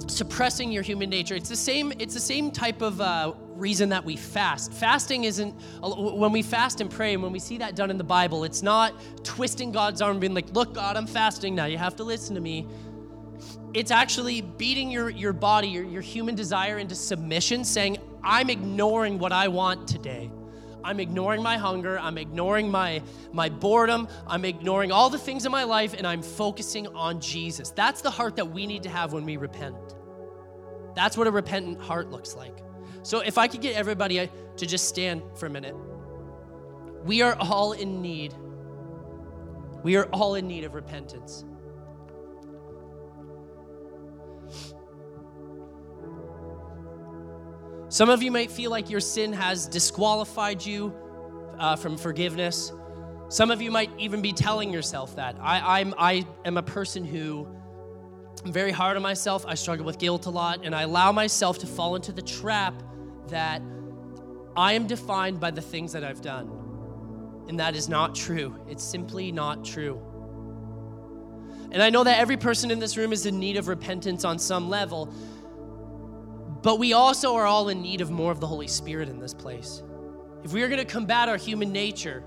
suppressing 0.07 0.71
your 0.71 0.83
human 0.83 1.09
nature. 1.09 1.33
It's 1.33 1.49
the 1.49 1.55
same, 1.55 1.91
it's 1.97 2.13
the 2.13 2.19
same 2.19 2.51
type 2.51 2.83
of 2.83 3.01
uh, 3.01 3.33
reason 3.59 3.89
that 3.89 4.05
we 4.05 4.15
fast. 4.15 4.73
Fasting 4.73 5.25
isn't, 5.25 5.51
when 5.81 6.31
we 6.31 6.41
fast 6.41 6.81
and 6.81 6.89
pray, 6.89 7.13
and 7.13 7.21
when 7.21 7.31
we 7.31 7.39
see 7.39 7.57
that 7.57 7.75
done 7.75 7.91
in 7.91 7.97
the 7.97 8.03
Bible, 8.03 8.43
it's 8.43 8.63
not 8.63 8.93
twisting 9.23 9.71
God's 9.71 10.01
arm 10.01 10.11
and 10.11 10.21
being 10.21 10.33
like, 10.33 10.51
look, 10.53 10.73
God, 10.73 10.97
I'm 10.97 11.07
fasting 11.07 11.55
now. 11.55 11.65
You 11.65 11.77
have 11.77 11.95
to 11.97 12.03
listen 12.03 12.35
to 12.35 12.41
me. 12.41 12.67
It's 13.73 13.91
actually 13.91 14.41
beating 14.41 14.89
your, 14.89 15.09
your 15.09 15.33
body, 15.33 15.67
your, 15.67 15.83
your 15.83 16.01
human 16.01 16.35
desire 16.35 16.77
into 16.77 16.95
submission, 16.95 17.63
saying, 17.63 17.97
I'm 18.23 18.49
ignoring 18.49 19.19
what 19.19 19.31
I 19.31 19.47
want 19.47 19.87
today. 19.87 20.31
I'm 20.83 20.99
ignoring 20.99 21.43
my 21.43 21.57
hunger, 21.57 21.99
I'm 21.99 22.17
ignoring 22.17 22.71
my, 22.71 23.01
my 23.33 23.49
boredom, 23.49 24.07
I'm 24.25 24.45
ignoring 24.45 24.93
all 24.93 25.09
the 25.09 25.17
things 25.17 25.45
in 25.45 25.51
my 25.51 25.65
life, 25.65 25.93
and 25.93 26.07
I'm 26.07 26.21
focusing 26.21 26.87
on 26.87 27.19
Jesus. 27.19 27.71
That's 27.71 28.01
the 28.01 28.09
heart 28.09 28.37
that 28.37 28.45
we 28.45 28.65
need 28.65 28.83
to 28.83 28.89
have 28.89 29.11
when 29.11 29.25
we 29.25 29.35
repent. 29.35 29.75
That's 30.95 31.17
what 31.17 31.27
a 31.27 31.31
repentant 31.31 31.81
heart 31.81 32.11
looks 32.11 32.33
like. 32.33 32.59
So, 33.03 33.19
if 33.19 33.37
I 33.37 33.47
could 33.47 33.61
get 33.61 33.75
everybody 33.75 34.19
uh, 34.19 34.27
to 34.57 34.65
just 34.65 34.87
stand 34.87 35.21
for 35.35 35.45
a 35.45 35.49
minute, 35.49 35.75
we 37.03 37.21
are 37.21 37.35
all 37.39 37.73
in 37.73 38.01
need. 38.01 38.33
We 39.83 39.95
are 39.95 40.05
all 40.05 40.35
in 40.35 40.47
need 40.47 40.65
of 40.65 40.73
repentance. 40.73 41.45
Some 47.87 48.09
of 48.09 48.21
you 48.21 48.29
might 48.29 48.51
feel 48.51 48.69
like 48.69 48.89
your 48.89 48.99
sin 48.99 49.33
has 49.33 49.65
disqualified 49.65 50.63
you 50.63 50.93
uh, 51.57 51.75
from 51.75 51.97
forgiveness. 51.97 52.71
Some 53.29 53.49
of 53.49 53.61
you 53.61 53.71
might 53.71 53.89
even 53.97 54.21
be 54.21 54.31
telling 54.31 54.71
yourself 54.71 55.15
that. 55.15 55.35
I, 55.41 55.79
I'm, 55.79 55.95
I 55.97 56.27
am 56.45 56.57
a 56.57 56.63
person 56.63 57.03
who 57.03 57.47
I'm 58.45 58.51
very 58.51 58.71
hard 58.71 58.95
on 58.95 59.03
myself. 59.03 59.43
I 59.47 59.55
struggle 59.55 59.85
with 59.85 59.97
guilt 59.97 60.27
a 60.27 60.29
lot, 60.29 60.61
and 60.63 60.75
I 60.75 60.83
allow 60.83 61.11
myself 61.11 61.57
to 61.59 61.67
fall 61.67 61.95
into 61.95 62.11
the 62.11 62.21
trap 62.21 62.73
that 63.29 63.61
I 64.55 64.73
am 64.73 64.87
defined 64.87 65.39
by 65.39 65.51
the 65.51 65.61
things 65.61 65.93
that 65.93 66.03
I've 66.03 66.21
done. 66.21 66.49
And 67.47 67.59
that 67.59 67.75
is 67.75 67.89
not 67.89 68.15
true. 68.15 68.55
It's 68.67 68.83
simply 68.83 69.31
not 69.31 69.65
true. 69.65 70.01
And 71.71 71.81
I 71.81 71.89
know 71.89 72.03
that 72.03 72.19
every 72.19 72.37
person 72.37 72.71
in 72.71 72.79
this 72.79 72.97
room 72.97 73.13
is 73.13 73.25
in 73.25 73.39
need 73.39 73.57
of 73.57 73.67
repentance 73.67 74.25
on 74.25 74.39
some 74.39 74.69
level, 74.69 75.13
but 76.61 76.79
we 76.79 76.93
also 76.93 77.35
are 77.35 77.45
all 77.45 77.69
in 77.69 77.81
need 77.81 78.01
of 78.01 78.11
more 78.11 78.31
of 78.31 78.39
the 78.39 78.47
Holy 78.47 78.67
Spirit 78.67 79.07
in 79.07 79.19
this 79.19 79.33
place. 79.33 79.81
If 80.43 80.51
we 80.51 80.63
are 80.63 80.67
going 80.67 80.79
to 80.79 80.85
combat 80.85 81.29
our 81.29 81.37
human 81.37 81.71
nature, 81.71 82.23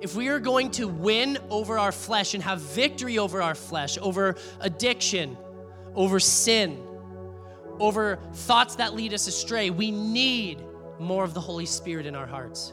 if 0.00 0.16
we 0.16 0.28
are 0.28 0.40
going 0.40 0.70
to 0.72 0.88
win 0.88 1.38
over 1.48 1.78
our 1.78 1.92
flesh 1.92 2.34
and 2.34 2.42
have 2.42 2.60
victory 2.60 3.18
over 3.18 3.40
our 3.40 3.54
flesh, 3.54 3.98
over 3.98 4.36
addiction, 4.60 5.36
over 5.94 6.18
sin, 6.18 6.82
over 7.82 8.16
thoughts 8.32 8.76
that 8.76 8.94
lead 8.94 9.12
us 9.12 9.26
astray, 9.26 9.70
we 9.70 9.90
need 9.90 10.62
more 11.00 11.24
of 11.24 11.34
the 11.34 11.40
Holy 11.40 11.66
Spirit 11.66 12.06
in 12.06 12.14
our 12.14 12.26
hearts. 12.26 12.72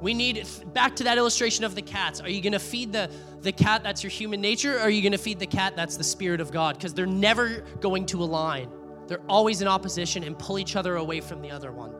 We 0.00 0.12
need, 0.12 0.44
back 0.72 0.96
to 0.96 1.04
that 1.04 1.16
illustration 1.16 1.64
of 1.64 1.76
the 1.76 1.82
cats. 1.82 2.20
Are 2.20 2.28
you 2.28 2.42
going 2.42 2.54
to 2.54 2.58
feed 2.58 2.92
the, 2.92 3.08
the 3.40 3.52
cat 3.52 3.84
that's 3.84 4.02
your 4.02 4.10
human 4.10 4.40
nature, 4.40 4.76
or 4.76 4.80
are 4.80 4.90
you 4.90 5.00
going 5.00 5.12
to 5.12 5.18
feed 5.18 5.38
the 5.38 5.46
cat 5.46 5.76
that's 5.76 5.96
the 5.96 6.04
Spirit 6.04 6.40
of 6.40 6.50
God? 6.50 6.76
Because 6.76 6.92
they're 6.92 7.06
never 7.06 7.60
going 7.80 8.06
to 8.06 8.20
align. 8.24 8.68
They're 9.06 9.22
always 9.28 9.62
in 9.62 9.68
opposition 9.68 10.24
and 10.24 10.36
pull 10.36 10.58
each 10.58 10.74
other 10.74 10.96
away 10.96 11.20
from 11.20 11.40
the 11.40 11.52
other 11.52 11.70
one. 11.70 11.92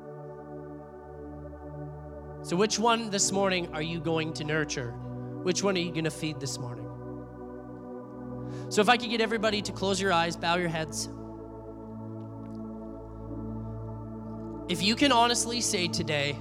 So, 2.45 2.57
which 2.57 2.81
one 2.81 3.11
this 3.11 3.31
morning 3.31 3.73
are 3.73 3.83
you 3.83 4.01
going 4.01 4.33
to 4.35 4.45
nurture? 4.45 4.91
Which 5.45 5.63
one 5.63 5.77
are 5.77 5.81
you 5.81 5.93
going 5.93 6.05
to 6.05 6.11
feed 6.11 6.41
this 6.41 6.59
morning? 6.59 6.89
So, 8.69 8.81
if 8.81 8.89
I 8.89 8.97
could 8.97 9.11
get 9.11 9.21
everybody 9.21 9.63
to 9.63 9.71
close 9.71 10.01
your 10.01 10.13
eyes, 10.13 10.37
bow 10.37 10.57
your 10.57 10.69
heads. 10.69 11.09
If 14.69 14.83
you 14.83 14.95
can 14.95 15.13
honestly 15.13 15.61
say 15.61 15.89
today, 15.89 16.37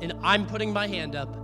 and 0.00 0.12
I'm 0.22 0.46
putting 0.46 0.72
my 0.72 0.86
hand 0.86 1.16
up, 1.16 1.36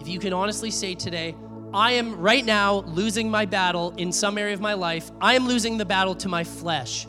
if 0.00 0.08
you 0.08 0.18
can 0.18 0.32
honestly 0.32 0.70
say 0.70 0.94
today, 0.94 1.34
I 1.74 1.92
am 1.92 2.18
right 2.18 2.44
now 2.44 2.80
losing 2.86 3.30
my 3.30 3.44
battle 3.44 3.92
in 3.96 4.12
some 4.12 4.38
area 4.38 4.54
of 4.54 4.60
my 4.60 4.74
life, 4.74 5.10
I 5.20 5.34
am 5.34 5.46
losing 5.46 5.76
the 5.76 5.84
battle 5.84 6.14
to 6.16 6.28
my 6.28 6.44
flesh. 6.44 7.06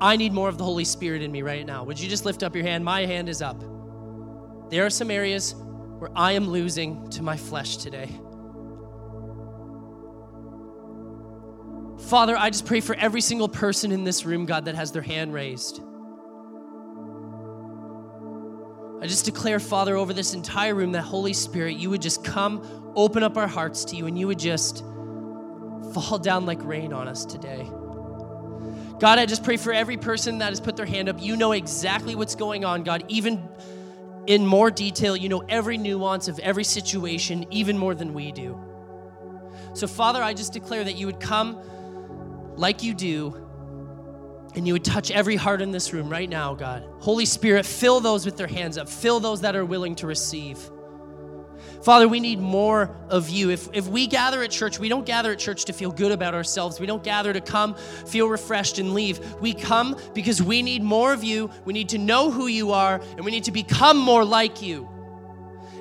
I 0.00 0.16
need 0.16 0.32
more 0.32 0.48
of 0.48 0.58
the 0.58 0.64
Holy 0.64 0.84
Spirit 0.84 1.22
in 1.22 1.30
me 1.30 1.42
right 1.42 1.64
now. 1.64 1.84
Would 1.84 1.98
you 1.98 2.08
just 2.08 2.24
lift 2.24 2.42
up 2.42 2.56
your 2.56 2.64
hand? 2.64 2.84
My 2.84 3.06
hand 3.06 3.28
is 3.28 3.40
up. 3.40 3.62
There 4.68 4.84
are 4.84 4.90
some 4.90 5.10
areas 5.10 5.54
where 5.98 6.10
I 6.16 6.32
am 6.32 6.48
losing 6.48 7.08
to 7.10 7.22
my 7.22 7.36
flesh 7.36 7.76
today. 7.76 8.10
Father, 12.08 12.36
I 12.36 12.50
just 12.50 12.66
pray 12.66 12.80
for 12.80 12.96
every 12.96 13.20
single 13.20 13.48
person 13.48 13.92
in 13.92 14.02
this 14.02 14.26
room, 14.26 14.44
God, 14.44 14.64
that 14.64 14.74
has 14.74 14.90
their 14.90 15.02
hand 15.02 15.32
raised. 15.32 15.80
I 19.02 19.06
just 19.08 19.24
declare, 19.24 19.58
Father, 19.58 19.96
over 19.96 20.14
this 20.14 20.32
entire 20.32 20.76
room 20.76 20.92
that 20.92 21.02
Holy 21.02 21.32
Spirit, 21.32 21.76
you 21.76 21.90
would 21.90 22.00
just 22.00 22.22
come, 22.22 22.92
open 22.94 23.24
up 23.24 23.36
our 23.36 23.48
hearts 23.48 23.84
to 23.86 23.96
you, 23.96 24.06
and 24.06 24.16
you 24.16 24.28
would 24.28 24.38
just 24.38 24.84
fall 25.92 26.20
down 26.20 26.46
like 26.46 26.62
rain 26.62 26.92
on 26.92 27.08
us 27.08 27.24
today. 27.24 27.68
God, 29.00 29.18
I 29.18 29.26
just 29.26 29.42
pray 29.42 29.56
for 29.56 29.72
every 29.72 29.96
person 29.96 30.38
that 30.38 30.50
has 30.50 30.60
put 30.60 30.76
their 30.76 30.86
hand 30.86 31.08
up. 31.08 31.20
You 31.20 31.36
know 31.36 31.50
exactly 31.50 32.14
what's 32.14 32.36
going 32.36 32.64
on, 32.64 32.84
God, 32.84 33.04
even 33.08 33.42
in 34.28 34.46
more 34.46 34.70
detail. 34.70 35.16
You 35.16 35.28
know 35.28 35.42
every 35.48 35.78
nuance 35.78 36.28
of 36.28 36.38
every 36.38 36.62
situation, 36.62 37.44
even 37.50 37.76
more 37.76 37.96
than 37.96 38.14
we 38.14 38.30
do. 38.30 38.56
So, 39.74 39.88
Father, 39.88 40.22
I 40.22 40.32
just 40.32 40.52
declare 40.52 40.84
that 40.84 40.94
you 40.94 41.06
would 41.06 41.18
come 41.18 41.58
like 42.54 42.84
you 42.84 42.94
do 42.94 43.48
and 44.54 44.66
you 44.66 44.72
would 44.74 44.84
touch 44.84 45.10
every 45.10 45.36
heart 45.36 45.62
in 45.62 45.70
this 45.70 45.92
room 45.92 46.08
right 46.08 46.28
now, 46.28 46.54
God. 46.54 46.84
Holy 47.00 47.24
Spirit, 47.24 47.64
fill 47.64 48.00
those 48.00 48.26
with 48.26 48.36
their 48.36 48.46
hands 48.46 48.76
up, 48.76 48.88
fill 48.88 49.20
those 49.20 49.40
that 49.42 49.56
are 49.56 49.64
willing 49.64 49.94
to 49.96 50.06
receive. 50.06 50.58
Father, 51.82 52.06
we 52.06 52.20
need 52.20 52.38
more 52.38 52.94
of 53.08 53.28
you. 53.28 53.50
If, 53.50 53.68
if 53.72 53.88
we 53.88 54.06
gather 54.06 54.42
at 54.42 54.50
church, 54.52 54.78
we 54.78 54.88
don't 54.88 55.04
gather 55.04 55.32
at 55.32 55.38
church 55.40 55.64
to 55.64 55.72
feel 55.72 55.90
good 55.90 56.12
about 56.12 56.32
ourselves. 56.32 56.78
We 56.78 56.86
don't 56.86 57.02
gather 57.02 57.32
to 57.32 57.40
come, 57.40 57.74
feel 58.06 58.28
refreshed, 58.28 58.78
and 58.78 58.94
leave. 58.94 59.18
We 59.40 59.52
come 59.52 59.96
because 60.14 60.40
we 60.40 60.62
need 60.62 60.82
more 60.82 61.12
of 61.12 61.24
you. 61.24 61.50
We 61.64 61.72
need 61.72 61.88
to 61.90 61.98
know 61.98 62.30
who 62.30 62.46
you 62.46 62.70
are, 62.70 63.00
and 63.16 63.24
we 63.24 63.32
need 63.32 63.44
to 63.44 63.52
become 63.52 63.98
more 63.98 64.24
like 64.24 64.62
you. 64.62 64.88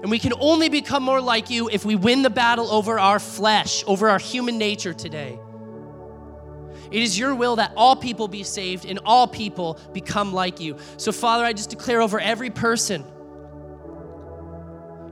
And 0.01 0.09
we 0.09 0.17
can 0.17 0.33
only 0.39 0.69
become 0.69 1.03
more 1.03 1.21
like 1.21 1.51
you 1.51 1.69
if 1.69 1.85
we 1.85 1.95
win 1.95 2.23
the 2.23 2.31
battle 2.31 2.71
over 2.71 2.97
our 2.97 3.19
flesh, 3.19 3.83
over 3.85 4.09
our 4.09 4.17
human 4.17 4.57
nature 4.57 4.95
today. 4.95 5.39
It 6.91 7.01
is 7.01 7.17
your 7.17 7.33
will 7.33 7.55
that 7.55 7.71
all 7.75 7.95
people 7.95 8.27
be 8.27 8.43
saved 8.43 8.85
and 8.85 8.99
all 9.05 9.27
people 9.27 9.79
become 9.93 10.33
like 10.33 10.59
you. 10.59 10.77
So, 10.97 11.11
Father, 11.11 11.45
I 11.45 11.53
just 11.53 11.69
declare 11.69 12.01
over 12.01 12.19
every 12.19 12.49
person 12.49 13.05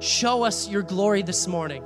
show 0.02 0.44
us 0.44 0.68
your 0.68 0.82
glory 0.82 1.22
this 1.22 1.48
morning. 1.48 1.84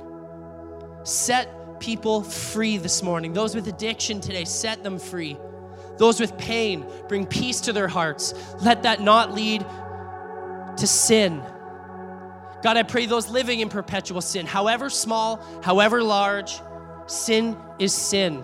Set 1.04 1.80
people 1.80 2.22
free 2.22 2.76
this 2.76 3.02
morning. 3.02 3.32
Those 3.32 3.54
with 3.54 3.68
addiction 3.68 4.20
today, 4.20 4.44
set 4.44 4.82
them 4.82 4.98
free. 4.98 5.36
Those 5.98 6.18
with 6.18 6.36
pain, 6.38 6.86
bring 7.08 7.26
peace 7.26 7.60
to 7.62 7.72
their 7.72 7.88
hearts. 7.88 8.34
Let 8.62 8.82
that 8.82 9.00
not 9.00 9.32
lead 9.32 9.64
to 10.76 10.86
sin. 10.86 11.42
God, 12.62 12.76
I 12.76 12.82
pray 12.82 13.06
those 13.06 13.28
living 13.28 13.60
in 13.60 13.68
perpetual 13.68 14.22
sin, 14.22 14.46
however 14.46 14.88
small, 14.90 15.36
however 15.62 16.02
large, 16.02 16.60
sin 17.06 17.56
is 17.78 17.92
sin. 17.92 18.42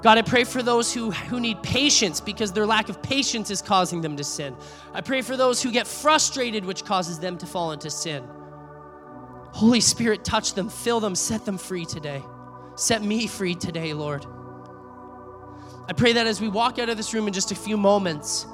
God, 0.00 0.16
I 0.16 0.22
pray 0.22 0.44
for 0.44 0.62
those 0.62 0.94
who, 0.94 1.10
who 1.10 1.40
need 1.40 1.60
patience 1.62 2.20
because 2.20 2.52
their 2.52 2.66
lack 2.66 2.88
of 2.88 3.02
patience 3.02 3.50
is 3.50 3.60
causing 3.60 4.00
them 4.00 4.16
to 4.16 4.24
sin. 4.24 4.56
I 4.94 5.00
pray 5.00 5.22
for 5.22 5.36
those 5.36 5.60
who 5.60 5.72
get 5.72 5.88
frustrated, 5.88 6.64
which 6.64 6.84
causes 6.84 7.18
them 7.18 7.36
to 7.38 7.46
fall 7.46 7.72
into 7.72 7.90
sin. 7.90 8.22
Holy 9.50 9.80
Spirit, 9.80 10.24
touch 10.24 10.54
them, 10.54 10.68
fill 10.68 11.00
them, 11.00 11.16
set 11.16 11.44
them 11.44 11.58
free 11.58 11.84
today. 11.84 12.22
Set 12.76 13.02
me 13.02 13.26
free 13.26 13.56
today, 13.56 13.92
Lord. 13.92 14.24
I 15.88 15.94
pray 15.94 16.12
that 16.12 16.28
as 16.28 16.40
we 16.40 16.48
walk 16.48 16.78
out 16.78 16.88
of 16.88 16.96
this 16.96 17.12
room 17.12 17.26
in 17.26 17.32
just 17.32 17.50
a 17.50 17.56
few 17.56 17.76
moments, 17.76 18.46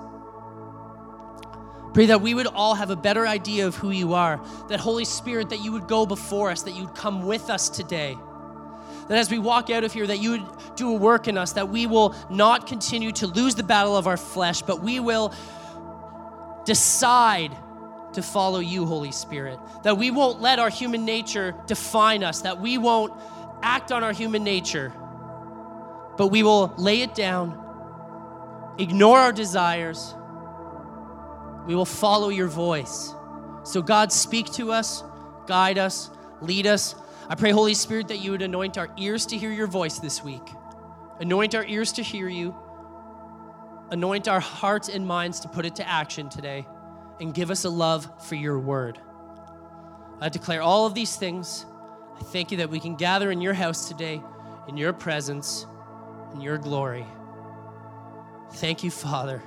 pray 1.93 2.07
that 2.07 2.23
we 2.23 2.33
would 2.33 2.47
all 2.47 2.75
have 2.75 2.89
a 2.89 2.97
better 2.97 3.27
idea 3.27 3.67
of 3.67 3.75
who 3.75 3.91
you 3.91 4.15
are. 4.15 4.43
That, 4.69 4.81
Holy 4.81 5.05
Spirit, 5.05 5.51
that 5.51 5.63
you 5.63 5.73
would 5.73 5.89
go 5.89 6.07
before 6.07 6.51
us, 6.51 6.63
that 6.63 6.75
you'd 6.75 6.95
come 6.95 7.27
with 7.27 7.51
us 7.51 7.69
today 7.69 8.17
that 9.09 9.19
as 9.19 9.31
we 9.31 9.39
walk 9.39 9.71
out 9.71 9.85
of 9.85 9.93
here, 9.93 10.07
that 10.07 10.19
you 10.19 10.31
would 10.31 10.77
do 10.77 10.91
a 10.91 10.97
work 10.97 11.29
in 11.29 11.37
us, 11.37 11.53
that 11.53 11.69
we 11.69 11.87
will 11.87 12.15
not 12.31 12.67
continue 12.67 13.13
to 13.13 13.27
lose 13.27 13.55
the 13.55 13.63
battle 13.63 13.97
of 13.97 14.07
our 14.07 14.17
flesh, 14.17 14.63
but 14.63 14.83
we 14.83 15.01
will 15.01 15.35
decide 16.65 17.57
to 18.15 18.23
follow 18.23 18.61
you, 18.61 18.87
Holy 18.87 19.13
Spirit. 19.13 19.59
That 19.83 19.99
we 19.99 20.11
won't 20.11 20.41
let 20.41 20.59
our 20.59 20.71
human 20.71 21.05
nature 21.05 21.55
define 21.67 22.25
us, 22.25 22.43
that 22.43 22.61
we 22.61 22.79
won't 22.79 23.13
act 23.63 23.93
on 23.93 24.03
our 24.03 24.13
human 24.13 24.45
nature, 24.45 24.93
but 26.17 26.29
we 26.29 26.43
will 26.43 26.73
lay 26.79 27.03
it 27.03 27.15
down, 27.15 27.59
ignore 28.79 29.19
our 29.19 29.33
desires. 29.33 30.15
We 31.67 31.75
will 31.75 31.87
follow 31.87 32.29
your 32.29 32.49
voice. 32.49 33.15
So, 33.65 33.81
God, 33.81 34.13
speak 34.13 34.53
to 34.53 34.71
us, 34.73 35.03
guide 35.47 35.79
us, 35.79 36.11
lead 36.43 36.67
us, 36.67 36.95
I 37.29 37.35
pray, 37.35 37.51
Holy 37.51 37.75
Spirit, 37.75 38.09
that 38.09 38.19
you 38.19 38.33
would 38.33 38.43
anoint 38.43 38.77
our 38.77 38.91
ears 38.99 39.25
to 39.27 39.39
hear 39.39 39.51
your 39.51 39.67
voice 39.67 39.99
this 39.99 40.23
week. 40.23 40.43
Anoint 41.21 41.55
our 41.55 41.65
ears 41.65 41.93
to 41.93 42.03
hear 42.03 42.29
you. 42.29 42.55
Anoint 43.91 44.29
our 44.29 44.41
hearts 44.41 44.89
and 44.89 45.07
minds 45.07 45.41
to 45.41 45.49
put 45.49 45.65
it 45.65 45.77
to 45.77 45.89
action 45.89 46.29
today. 46.29 46.67
And 47.21 47.33
give 47.33 47.51
us 47.51 47.65
a 47.65 47.71
love 47.71 48.27
for 48.27 48.35
your 48.35 48.59
word. 48.59 48.99
I 50.21 50.29
declare 50.29 50.61
all 50.61 50.87
of 50.87 50.95
these 50.95 51.17
things. 51.17 51.65
I 52.19 52.23
thank 52.25 52.51
you 52.51 52.59
that 52.59 52.71
we 52.71 52.81
can 52.81 52.97
gather 52.97 53.31
in 53.31 53.41
your 53.41 53.55
house 53.55 53.89
today, 53.89 54.23
in 54.69 54.77
your 54.77 54.93
presence, 54.93 55.67
in 56.35 56.41
your 56.41 56.59
glory. 56.59 57.07
Thank 58.53 58.85
you, 58.85 58.91
Father. 58.91 59.43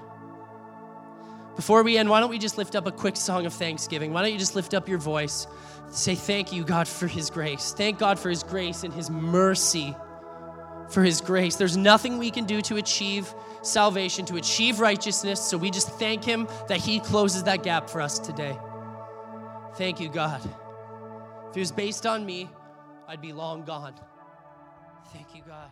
Before 1.57 1.81
we 1.81 1.97
end, 1.97 2.07
why 2.07 2.19
don't 2.19 2.29
we 2.29 2.37
just 2.37 2.59
lift 2.59 2.75
up 2.75 2.85
a 2.85 2.91
quick 2.91 3.17
song 3.17 3.47
of 3.47 3.53
thanksgiving? 3.53 4.13
Why 4.13 4.21
don't 4.21 4.31
you 4.31 4.37
just 4.37 4.55
lift 4.55 4.75
up 4.75 4.87
your 4.87 4.99
voice? 4.99 5.47
Say 5.89 6.13
thank 6.13 6.53
you, 6.53 6.63
God, 6.63 6.87
for 6.87 7.07
His 7.07 7.31
grace. 7.31 7.73
Thank 7.75 7.97
God 7.97 8.19
for 8.19 8.29
His 8.29 8.43
grace 8.43 8.83
and 8.83 8.93
His 8.93 9.09
mercy 9.09 9.95
for 10.89 11.03
His 11.03 11.19
grace. 11.19 11.55
There's 11.55 11.75
nothing 11.75 12.19
we 12.19 12.29
can 12.29 12.45
do 12.45 12.61
to 12.61 12.75
achieve 12.75 13.33
salvation, 13.63 14.23
to 14.27 14.35
achieve 14.35 14.79
righteousness, 14.79 15.41
so 15.41 15.57
we 15.57 15.71
just 15.71 15.89
thank 15.97 16.23
Him 16.23 16.47
that 16.67 16.77
He 16.77 16.99
closes 16.99 17.43
that 17.43 17.63
gap 17.63 17.89
for 17.89 18.01
us 18.01 18.19
today. 18.19 18.55
Thank 19.77 19.99
you, 19.99 20.09
God. 20.09 20.41
If 21.49 21.57
it 21.57 21.59
was 21.59 21.71
based 21.71 22.05
on 22.05 22.23
me, 22.23 22.49
I'd 23.07 23.21
be 23.21 23.33
long 23.33 23.63
gone. 23.63 23.95
Thank 25.11 25.33
you, 25.33 25.41
God. 25.47 25.71